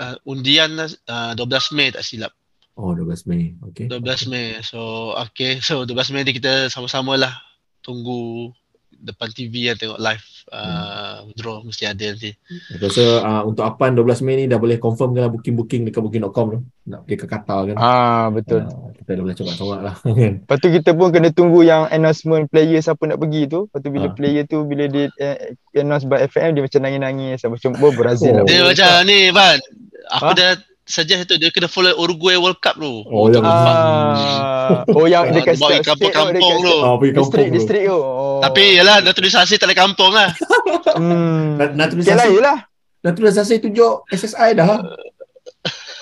[0.00, 2.32] uh, undian uh, 12 Mei tak silap
[2.76, 3.56] Oh 12 Mei.
[3.72, 3.88] Okay.
[3.88, 4.60] 12 Mei.
[4.60, 5.64] So okay.
[5.64, 7.32] So 12 Mei ni kita sama-sama lah
[7.80, 8.52] tunggu
[9.00, 11.34] depan TV yang tengok live uh, hmm.
[11.34, 12.32] draw mesti ada nanti.
[12.76, 16.46] Aku rasa uh, untuk Apan 12 Mei ni dah boleh confirm kan booking-booking dekat booking.com
[16.54, 16.60] tu.
[16.86, 17.76] Nak pergi ke Qatar kan.
[17.78, 18.62] Ah betul.
[18.66, 19.96] Uh, kita dah boleh coba-coba lah.
[20.46, 23.66] Lepas tu kita pun kena tunggu yang announcement player siapa nak pergi tu.
[23.70, 24.14] Lepas tu bila uh.
[24.14, 25.36] player tu bila dia uh,
[25.76, 28.36] announce by FM dia macam nangis-nangis macam oh, Brazil oh.
[28.42, 28.44] lah.
[28.46, 29.58] Dia macam ni Ban.
[30.06, 30.38] Aku ha?
[30.38, 30.52] dah
[30.86, 33.02] suggest tu dia kena follow Uruguay World Cup tu.
[33.10, 34.86] Oh, yang ah.
[34.94, 36.76] oh yang dekat state kampung-kampung tu.
[36.78, 37.98] Oh, pergi kampung distrik tu.
[37.98, 38.38] Oh.
[38.38, 40.30] Tapi yalah naturalisasi tak ada kampung lah.
[40.94, 41.74] hmm.
[41.74, 42.70] Naturalisasi lah.
[43.02, 44.82] Naturalisasi tunjuk SSI dah.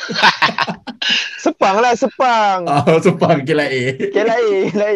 [1.44, 2.68] sepang lah, sepang.
[2.68, 3.96] Oh, sepang KLA.
[4.12, 4.40] KLA,
[4.72, 4.92] KLA.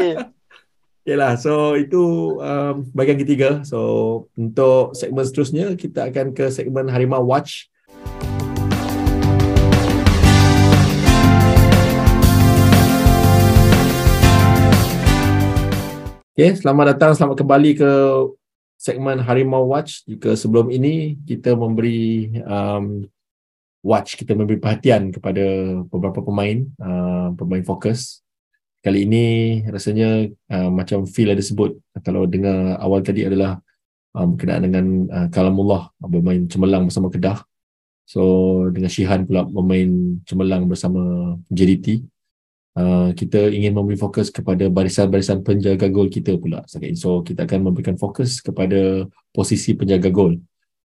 [1.08, 3.64] Okay lah, so itu um, bahagian ketiga.
[3.64, 7.72] So untuk segmen seterusnya, kita akan ke segmen Harimau Watch.
[16.38, 17.90] Okay, selamat datang, selamat kembali ke
[18.78, 20.06] segmen Harimau Watch.
[20.06, 23.10] Jika sebelum ini kita memberi um,
[23.82, 25.42] watch, kita memberi perhatian kepada
[25.90, 28.22] beberapa pemain, uh, pemain fokus.
[28.86, 29.26] Kali ini
[29.66, 31.74] rasanya uh, macam feel ada sebut.
[32.06, 33.58] Kalau dengar awal tadi adalah
[34.14, 37.42] uh, berkenaan dengan uh, Kalamullah bermain cemerlang bersama Kedah.
[38.06, 38.22] So
[38.70, 42.06] dengan Shihan pula bermain cemerlang bersama JDT.
[42.78, 46.62] Uh, kita ingin memberi fokus kepada barisan-barisan penjaga gol kita pula.
[46.70, 49.02] So kita akan memberikan fokus kepada
[49.34, 50.38] posisi penjaga gol.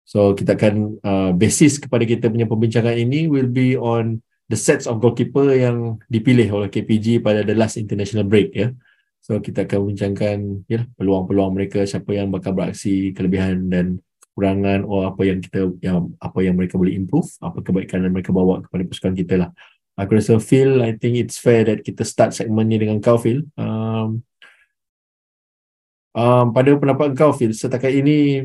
[0.03, 4.19] So kita akan uh, basis kepada kita punya pembincangan ini will be on
[4.51, 8.75] the sets of goalkeeper yang dipilih oleh KPG pada the last international break ya.
[9.23, 15.07] So kita akan bincangkan ya peluang-peluang mereka siapa yang bakal beraksi kelebihan dan kekurangan atau
[15.07, 18.83] apa yang kita yang apa yang mereka boleh improve, apa kebaikan yang mereka bawa kepada
[18.91, 19.51] pasukan kita lah
[19.97, 23.49] aku rasa Phil I think it's fair that kita start segmen ni dengan kau Phil
[23.57, 24.21] um,
[26.13, 28.45] um, pada pendapat kau Phil setakat ini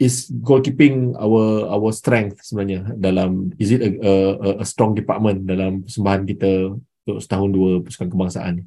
[0.00, 4.12] is goalkeeping our our strength sebenarnya dalam is it a, a,
[4.60, 6.50] a strong department dalam persembahan kita
[7.04, 8.64] untuk setahun dua pasukan kebangsaan ni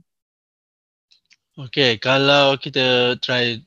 [1.54, 3.62] Okay, kalau kita try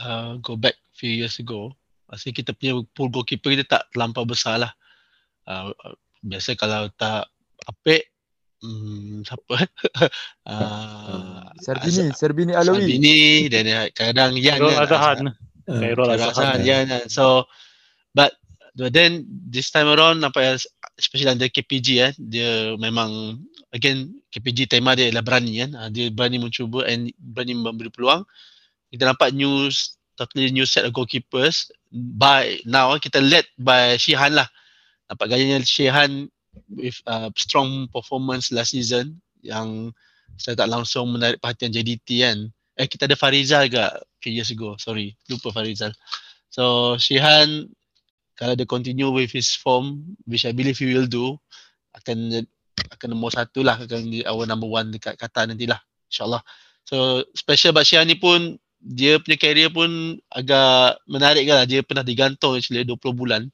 [0.00, 1.76] uh, go back few years ago,
[2.08, 4.72] pasti kita punya pool goalkeeper kita tak terlampau besar lah.
[5.44, 5.76] Uh,
[6.22, 7.30] biasa kalau tak
[7.66, 8.08] apik
[8.62, 9.56] hmm, siapa?
[10.48, 15.18] Uh, Serbini Serbini Alawi Serbini dan kadang Yan Khairul Azhan.
[15.68, 17.44] Khairul Azhan Yan so
[18.16, 18.32] but
[18.72, 20.56] but then this time around nampak
[20.96, 23.36] especially under KPG eh dia memang
[23.76, 28.24] again KPG tema dia adalah berani kan uh, dia berani mencuba and berani memberi peluang.
[28.88, 31.68] Kita nampak news totally new set of goalkeepers.
[31.92, 34.48] By now kita led by Shihan lah
[35.08, 36.28] nampak gayanya Shehan
[36.68, 39.92] with uh, strong performance last season yang
[40.36, 42.38] saya tak langsung menarik perhatian JDT kan.
[42.78, 44.76] Eh kita ada Farizal juga few years ago.
[44.78, 45.90] Sorry, lupa Farizal.
[46.52, 47.72] So Shehan
[48.38, 51.34] kalau dia continue with his form, which I believe he will do,
[51.96, 52.46] akan
[52.94, 56.44] akan nombor satu lah akan di our number one dekat kata nantilah insyaallah.
[56.86, 61.66] So special about Shehan ni pun dia punya career pun agak menarik kan lah.
[61.66, 63.50] Dia pernah digantung actually 20 bulan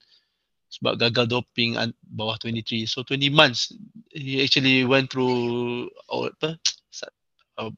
[0.75, 3.71] sebab gagal doping bawah 23 so 20 months
[4.11, 6.59] he actually went through oh, apa
[7.63, 7.71] uh,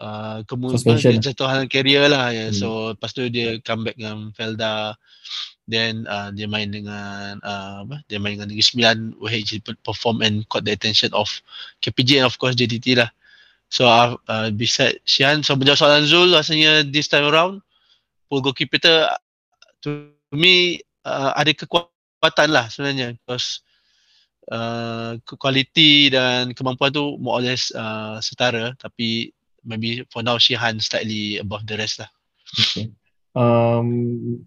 [0.00, 2.48] uh, kemudian jatuhan career lah ya.
[2.48, 2.56] Hmm.
[2.56, 4.96] so lepas tu dia come back dengan Felda
[5.70, 10.24] then uh, dia main dengan uh, apa dia main dengan Negeri Sembilan where he perform
[10.24, 11.28] and caught the attention of
[11.84, 13.12] KPJ and of course JDT lah
[13.70, 17.62] so uh, uh, beside Shian so menjawab soalan Zul rasanya this time around
[18.26, 18.80] pool goalkeeper
[19.82, 23.64] to me uh, ada kekuatan lah sebenarnya because
[24.50, 29.32] uh, quality dan kemampuan tu more or less uh, setara tapi
[29.64, 32.10] maybe for now Shihan slightly above the rest lah.
[32.50, 32.90] Okay.
[33.30, 33.86] Um,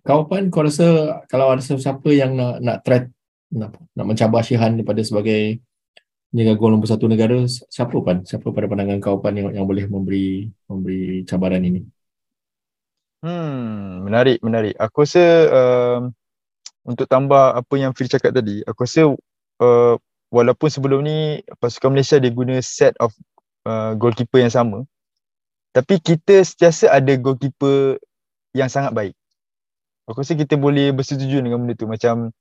[0.04, 3.08] kau pan kau rasa kalau ada siapa yang nak nak try
[3.54, 5.64] nak, nak mencabar Shihan daripada sebagai
[6.34, 9.86] penjaga gol nombor satu negara siapa pan siapa pada pandangan kau pan yang, yang boleh
[9.86, 11.86] memberi memberi cabaran ini
[13.22, 16.02] hmm menarik menarik aku rasa um,
[16.84, 19.12] untuk tambah apa yang Phil cakap tadi, aku rasa
[19.64, 19.96] uh,
[20.30, 23.16] walaupun sebelum ni pasukan Malaysia dia guna set of
[23.64, 24.84] uh, goalkeeper yang sama,
[25.72, 27.98] tapi kita sentiasa ada goalkeeper
[28.52, 29.16] yang sangat baik.
[30.06, 32.36] Aku rasa kita boleh bersetuju dengan benda tu macam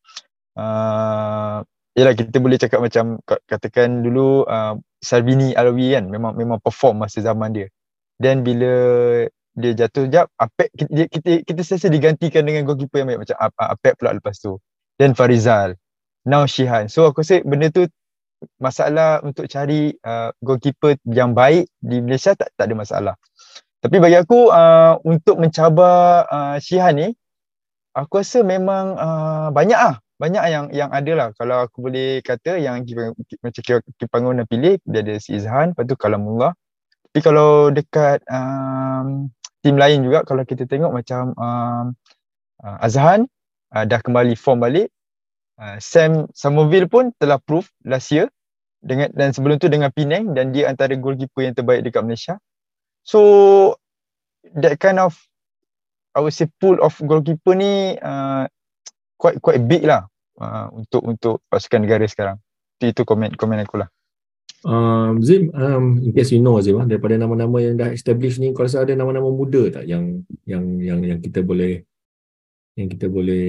[0.58, 1.62] uh,
[1.94, 7.22] yalah kita boleh cakap macam katakan dulu uh, Sarbini Alawi kan memang memang perform masa
[7.22, 7.68] zaman dia.
[8.18, 8.74] Dan bila
[9.52, 14.00] dia jatuh jap Apek kita kita, kita sesa digantikan dengan goalkeeper yang baik macam Apek
[14.00, 14.56] pula lepas tu
[14.96, 15.76] dan Farizal.
[16.22, 16.86] Now Shihan.
[16.86, 17.88] So aku rasa benda tu
[18.58, 23.14] masalah untuk cari uh, goalkeeper yang baik di Malaysia tak tak ada masalah.
[23.82, 27.08] Tapi bagi aku uh, untuk mencabar uh, Shihan ni
[27.92, 31.28] aku rasa memang uh, banyak ah banyak yang yang ada lah.
[31.34, 32.86] Kalau aku boleh kata yang
[33.42, 33.62] macam
[33.98, 36.54] Kipangun nak pilih dia ada si Izhan lepas tu Kalamullah.
[37.10, 39.28] Tapi kalau dekat um,
[39.62, 41.86] tim lain juga kalau kita tengok macam um,
[42.60, 43.30] uh, Azhan
[43.72, 44.90] uh, dah kembali form balik.
[45.56, 48.26] Uh, Sam Samoville pun telah prove last year
[48.82, 52.34] dengan dan sebelum tu dengan Penang dan dia antara goalkeeper yang terbaik dekat Malaysia.
[53.06, 53.78] So
[54.58, 55.14] that kind of
[56.12, 58.50] I would say pool of goalkeeper ni uh,
[59.16, 60.10] quite quite big lah
[60.42, 62.42] uh, untuk untuk pasukan negara sekarang.
[62.82, 63.88] Itu komen komen aku lah
[64.62, 68.54] Um, Zim, um, in case you know Zim, ah, daripada nama-nama yang dah established ni,
[68.54, 71.82] kau rasa ada nama-nama muda tak yang yang yang yang kita boleh
[72.78, 73.42] yang kita boleh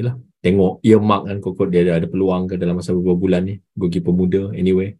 [0.00, 3.54] yalah, tengok earmark kan kok dia ada, ada peluang ke dalam masa beberapa bulan ni?
[3.76, 4.96] Goalkeeper muda anyway.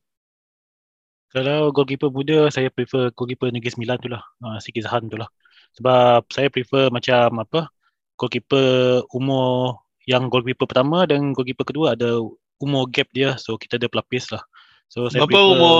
[1.33, 4.21] Kalau goalkeeper muda saya prefer goalkeeper Negeri Sembilan tu lah.
[4.45, 5.33] Uh, Siki Zahan tu lah.
[5.81, 7.73] Sebab saya prefer macam apa
[8.21, 12.21] goalkeeper umur yang goalkeeper pertama dan goalkeeper kedua ada
[12.61, 14.45] umur gap dia so kita ada pelapis lah
[14.91, 15.79] So saya Berapa umur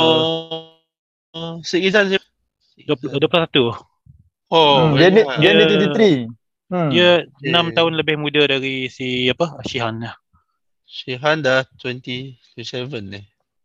[1.67, 2.15] Sik Izan
[2.87, 3.75] 21.
[4.51, 5.39] Oh, Hmm, dia ni banyak.
[5.39, 6.11] dia ni Dia- 23.
[6.71, 6.89] Hmm.
[6.89, 7.51] Dia Okay.
[7.51, 10.15] 6 tahun lebih muda dari si apa Shihan ya.
[10.87, 13.21] Shihan dah 20, 27 ni.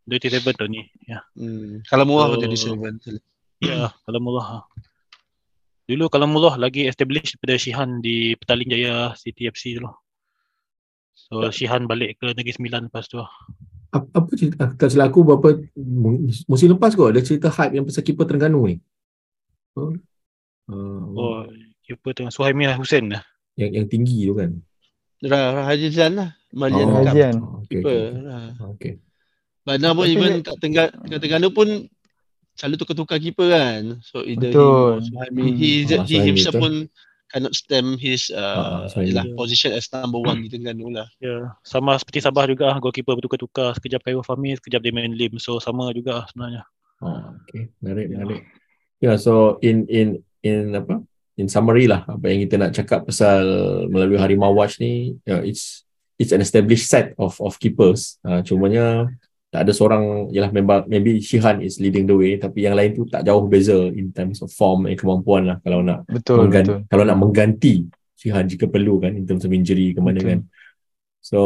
[0.06, 0.84] 27 tahun ni.
[1.06, 1.22] Ya.
[1.34, 1.82] Hmm.
[1.86, 3.18] Kalau murah So- so, 27.
[3.62, 4.66] Ya, kalau murah.
[5.86, 9.94] Dulu kalau murah lagi established daripada Shihan di Petaling Jaya CTFC tu lah.
[11.16, 13.30] So Shihan balik ke Negeri Sembilan lepas tu lah.
[13.96, 14.56] Apa, apa cerita?
[14.60, 15.48] ah, Tak silap aku berapa
[16.46, 18.76] musim lepas kot ada cerita hype yang pasal keeper Terengganu ni.
[19.74, 19.96] Huh?
[20.68, 21.40] Uh, Oh,
[21.82, 23.24] keeper tengah Suhaimi Hussein lah.
[23.56, 24.52] yang yang tinggi tu kan.
[25.24, 26.30] Ra Hajizan lah.
[26.52, 27.00] Malian Oh.
[27.00, 27.32] Oh, okay,
[27.72, 27.88] Keeper.
[27.88, 28.54] okay, okay.
[28.70, 28.94] Okay.
[29.64, 31.68] Mana pun Tapi even dia- kat Tengah kat Terengganu pun
[32.54, 34.00] selalu tukar-tukar keeper kan.
[34.02, 34.60] So either Betul.
[34.60, 35.40] him or Suhaimi.
[35.42, 35.56] Hmm.
[35.56, 36.62] He, Ah, he Suhaimi himself betul.
[36.62, 36.74] pun
[37.30, 39.10] cannot stem his Ah, uh, Suhaimi.
[39.14, 41.08] yelah, position as number one di Terengganu lah.
[41.18, 45.36] Ya, sama seperti Sabah juga ah, goalkeeper bertukar-tukar, sekejap Khairul Fahmi, sekejap Damian Lim.
[45.42, 46.64] So sama juga ah sebenarnya.
[47.04, 47.70] Oh, okay.
[47.84, 48.14] Menarik, Ya.
[48.16, 48.42] menarik.
[49.04, 50.08] Ya, yeah, so in in
[50.42, 51.04] in apa?
[51.36, 53.44] In summary lah apa yang kita nak cakap pasal
[53.92, 55.84] melalui Harimau Watch ni, yeah, it's
[56.16, 58.16] it's an established set of of keepers.
[58.24, 59.12] Uh, cumanya
[59.56, 63.08] tak ada seorang ialah member maybe Shihan is leading the way tapi yang lain tu
[63.08, 66.92] tak jauh beza in terms of form and kemampuan lah kalau nak Betul, mengganti, betul.
[66.92, 67.88] kalau nak mengganti
[68.20, 70.28] Shihan jika perlu kan in terms of injury ke mana Betul.
[70.28, 70.40] kan.
[71.26, 71.40] So,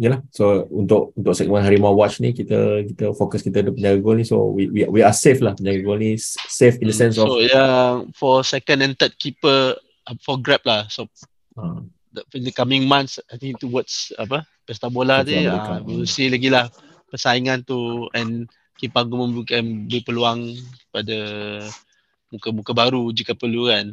[0.00, 0.24] yalah.
[0.32, 4.24] So untuk untuk segmen Harimau Watch ni kita kita fokus kita ada penjaga gol ni
[4.24, 6.16] so we we, we are safe lah penjaga gol ni
[6.48, 9.76] safe in the sense of So yang for second and third keeper
[10.08, 10.88] up for grab lah.
[10.88, 11.04] So
[11.60, 11.84] uh,
[12.16, 16.32] the, in the coming months I think towards apa pesta bola ni uh, we'll see
[16.32, 16.68] lagi lah
[17.08, 17.78] persaingan tu
[18.12, 20.54] and Kipa Agung memberikan beri peluang
[20.88, 21.18] pada
[22.28, 23.90] muka-muka baru jika perlu kan.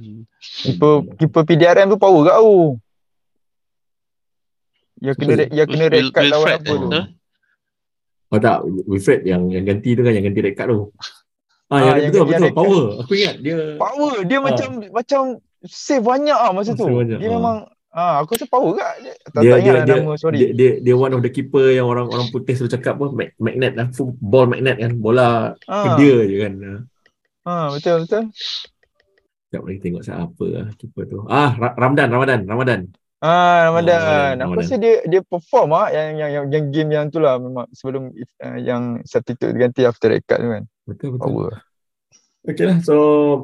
[0.61, 2.77] Keeper keeper PDRM tu power kat tu.
[4.97, 5.47] Ya kena Betul.
[5.51, 6.87] ya kena red card lawan Fred, apa tu.
[6.93, 7.05] eh?
[8.25, 10.79] oh tak Wilfred yang yang ganti tu kan yang ganti red card tu.
[11.65, 12.83] Ah, Ah, yang, yang betul ganti betul power.
[13.01, 14.43] Aku ingat dia Power dia Ah.
[14.43, 15.21] macam macam
[15.61, 16.87] save banyak ah masa Oh, tu.
[16.93, 17.33] banyak, Dia ah.
[17.33, 19.13] memang ah aku rasa power dia.
[19.31, 20.37] Tak, dia tak dia ingat lah dia, nama sorry.
[20.37, 23.73] dia dia dia one of the keeper yang orang orang putih selalu cakap mag- magnet
[23.79, 26.53] lah full ball magnet kan bola ah, dia je kan.
[26.59, 26.81] Ah.
[27.47, 28.23] ah betul betul.
[28.35, 31.19] Sekejap lagi tengok siapa lah keeper tu.
[31.31, 32.79] Ah Ra- Ramadan Ramadan Ramadan.
[33.23, 33.99] Ah Ramadan.
[34.03, 37.39] Ramadan, Aku rasa dia dia perform ah yang yang yang, yang game yang tu lah
[37.39, 38.11] memang sebelum
[38.43, 40.63] uh, yang substitute ganti after red card tu kan.
[40.83, 41.31] Betul betul.
[41.31, 41.53] Power.
[42.45, 42.95] Okay lah, so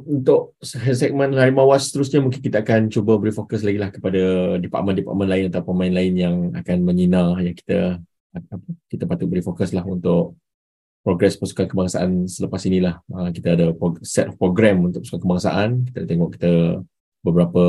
[0.05, 4.21] untuk segmen Harimau Watch seterusnya mungkin kita akan cuba beri fokus lagi lah kepada
[4.61, 7.97] department-department lain atau pemain lain yang akan menyinar yang kita
[8.85, 10.37] kita patut beri fokus lah untuk
[11.01, 13.01] progres pasukan kebangsaan selepas inilah.
[13.09, 13.73] Uh, kita ada
[14.05, 15.69] set of program untuk pasukan kebangsaan.
[15.89, 16.51] Kita tengok kita
[17.25, 17.63] beberapa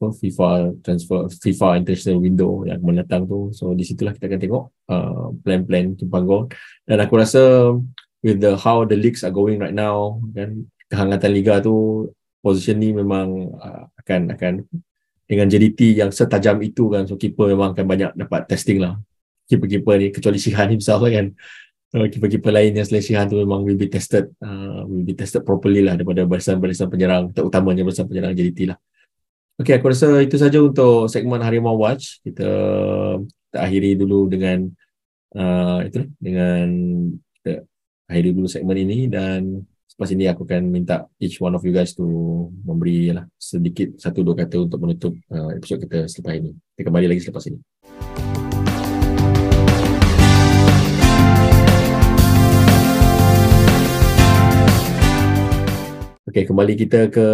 [0.00, 0.50] apa, FIFA
[0.84, 3.48] transfer FIFA international window yang mendatang tu.
[3.56, 6.52] So di situlah kita akan tengok uh, plan-plan timpang gol.
[6.84, 7.72] Dan aku rasa
[8.20, 12.06] with the how the leagues are going right now kan kehangatan liga tu
[12.40, 14.52] position ni memang uh, akan akan
[15.30, 18.98] dengan JDT yang setajam itu kan so keeper memang akan banyak dapat testing lah.
[19.46, 21.30] Keeper-keeper ni kecuali Shihan himself kan.
[21.90, 25.46] So, keeper-keeper lain yang selain Shihan tu memang will be tested uh, will be tested
[25.46, 28.78] properly lah daripada barisan-barisan penyerang terutamanya barisan penyerang JDT lah.
[29.58, 32.18] Okay, aku rasa itu saja untuk segmen Harimau Watch.
[32.26, 32.48] Kita,
[33.22, 34.66] kita akhiri dulu dengan
[35.34, 36.66] uh, itu dengan
[37.38, 37.66] kita
[38.10, 41.94] akhiri dulu segmen ini dan selepas ini aku akan minta each one of you guys
[41.94, 42.02] to
[42.66, 46.50] memberi lah, sedikit satu dua kata untuk menutup uh, episod kita selepas ini.
[46.74, 47.62] Kita kembali lagi selepas ini.
[56.26, 57.26] Okey, kembali kita ke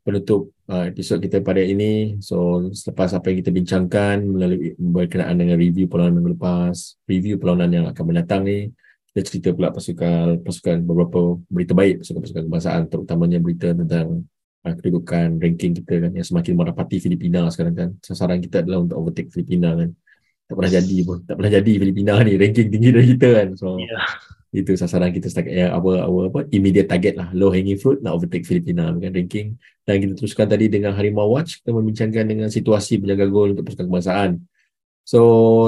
[0.00, 2.16] penutup uh, episod kita pada ini.
[2.24, 7.70] So, selepas apa yang kita bincangkan melalui berkenaan dengan review perlawanan minggu lepas, review perlawanan
[7.72, 8.72] yang akan mendatang ni,
[9.12, 14.24] kita cerita pula pasukan pasukan beberapa berita baik pasukan-pasukan kebangsaan terutamanya berita tentang
[14.64, 17.88] uh, kedudukan ranking kita kan yang semakin merapati Filipina sekarang kan.
[18.00, 19.92] Sasaran kita adalah untuk overtake Filipina kan.
[20.48, 21.18] Tak pernah jadi pun.
[21.28, 23.48] Tak pernah jadi Filipina ni ranking tinggi dari kita kan.
[23.52, 24.00] So, Ya.
[24.52, 28.20] itu sasaran kita setakat yang apa apa apa immediate target lah low hanging fruit nak
[28.20, 29.56] overtake Filipina kan ranking
[29.88, 33.88] dan kita teruskan tadi dengan Harimau Watch kita membincangkan dengan situasi penjaga gol untuk pasukan
[33.88, 34.30] kebangsaan
[35.08, 35.20] so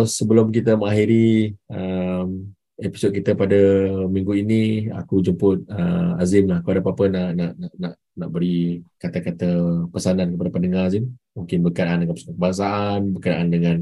[0.05, 2.53] sebelum kita mengakhiri um,
[2.85, 3.57] episod kita pada
[4.05, 6.61] minggu ini aku jemput uh, Azim lah.
[6.61, 9.49] Kau ada apa-apa nak nak nak nak, nak beri kata-kata
[9.89, 11.17] pesanan kepada pendengar Azim?
[11.33, 13.77] Mungkin berkaitan dengan kebangsaan berkaitan dengan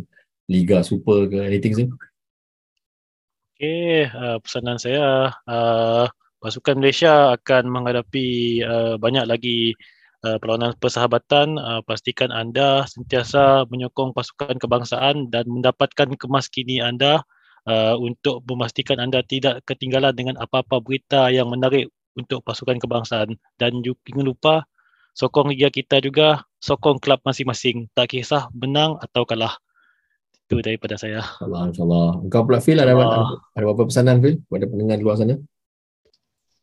[0.46, 1.88] Liga Super ke anything Azim?
[3.58, 6.06] Okey, uh, pesanan saya uh,
[6.38, 9.74] pasukan Malaysia akan menghadapi uh, banyak lagi
[10.22, 11.58] uh, perlawanan persahabatan.
[11.58, 17.26] Uh, pastikan anda sentiasa menyokong pasukan kebangsaan dan mendapatkan kemas kini anda
[17.66, 23.72] uh, untuk memastikan anda tidak ketinggalan dengan apa-apa berita yang menarik untuk pasukan kebangsaan dan
[23.80, 24.54] ju- jangan lupa
[25.12, 27.88] sokong liga kita juga, sokong klub masing-masing.
[27.92, 29.56] Tak kisah menang atau kalah.
[30.48, 31.24] Itu daripada saya.
[31.24, 32.08] InsyaAllah, insyaAllah.
[32.28, 35.36] Engkau pula Phil, ada, ada, apa pesanan Phil kepada pendengar di luar sana?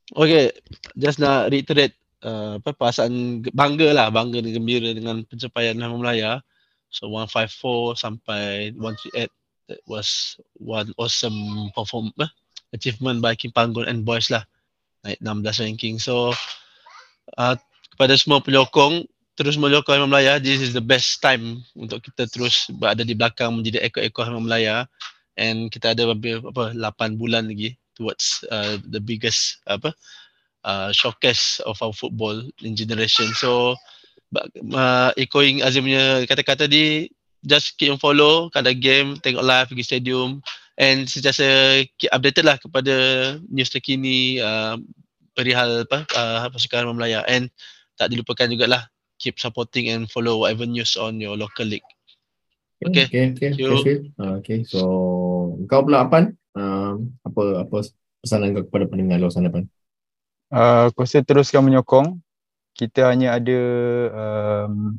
[0.10, 0.50] Okay,
[0.98, 1.94] just nak reiterate
[2.26, 6.32] uh, apa perasaan bangga lah, bangga dan gembira dengan pencapaian Nama Melaya.
[6.90, 9.30] So 154 sampai 138
[9.70, 12.28] that was one awesome perform uh,
[12.74, 14.44] achievement by Kim Panggon and boys lah.
[15.06, 15.96] Naik 16 ranking.
[16.02, 16.36] So
[17.38, 17.56] uh,
[17.96, 19.06] kepada semua penyokong
[19.40, 23.56] terus menyokong Imam Melaya, this is the best time untuk kita terus berada di belakang
[23.56, 24.84] menjadi ekor-ekor Imam Melaya
[25.40, 29.96] and kita ada hampir apa 8 bulan lagi towards uh, the biggest apa
[30.68, 33.32] uh, showcase of our football in generation.
[33.40, 33.80] So
[34.76, 37.08] uh, echoing Azim punya kata-kata tadi
[37.46, 40.44] just keep on follow kada game tengok live pergi stadium
[40.80, 42.96] and sentiasa keep updated lah kepada
[43.52, 44.80] news terkini uh,
[45.36, 47.48] perihal apa uh, pasukan Melaya and
[48.00, 48.88] tak dilupakan jugalah
[49.20, 51.86] keep supporting and follow whatever news on your local league.
[52.80, 53.12] Okay.
[53.12, 54.16] Okay, okay, Thank okay, you.
[54.16, 54.64] Ah, okay.
[54.64, 54.80] so
[55.60, 57.78] engkau pula Apan, um, apa apa
[58.24, 59.68] pesanan kau kepada pendengar luar sana Pan?
[60.48, 62.24] Uh, aku rasa teruskan menyokong.
[62.72, 63.60] Kita hanya ada
[64.16, 64.96] um,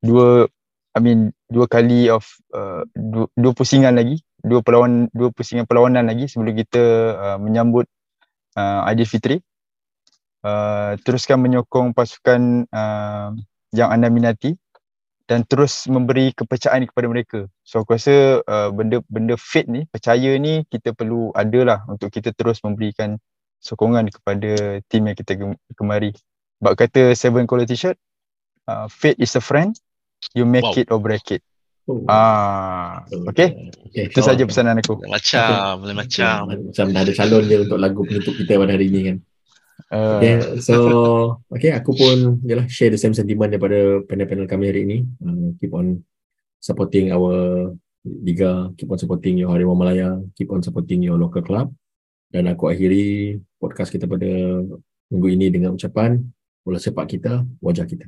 [0.00, 0.48] dua,
[0.90, 6.10] I mean dua kali of uh, dua, dua pusingan lagi, dua perlawan dua pusingan perlawanan
[6.10, 6.82] lagi sebelum kita
[7.14, 7.86] uh, menyambut
[8.58, 9.38] uh, Aidilfitri.
[10.40, 13.28] Uh, teruskan menyokong pasukan uh,
[13.76, 14.56] yang anda minati
[15.30, 17.38] dan terus memberi kepercayaan kepada mereka.
[17.62, 22.10] So aku rasa uh, benda benda faith ni, percaya ni kita perlu ada lah untuk
[22.10, 23.20] kita terus memberikan
[23.62, 25.38] sokongan kepada tim yang kita
[25.76, 26.10] gemari.
[26.58, 27.98] Sebab kata Seven Quality Shirt,
[28.66, 29.76] uh, fate is a friend,
[30.36, 30.78] you make Wow.
[30.78, 31.42] it or break it.
[31.90, 32.06] Oh.
[32.06, 34.06] Ah, okay, okay.
[34.06, 35.00] itu saja pesanan aku.
[35.10, 35.94] Macam, okay.
[35.96, 36.38] macam.
[36.70, 39.16] Macam dah ada calon dia untuk lagu penutup kita pada hari ini kan.
[39.90, 40.76] Uh, Okay, so
[41.50, 44.98] okay, aku pun yalah share the same sentiment daripada panel-panel kami hari ini.
[45.18, 46.04] Uh, keep on
[46.62, 47.72] supporting our
[48.06, 51.74] liga, keep on supporting your Harimau Malaya, keep on supporting your local club.
[52.30, 54.30] Dan aku akhiri podcast kita pada
[55.10, 56.22] minggu ini dengan ucapan
[56.62, 58.06] bola sepak kita, wajah kita.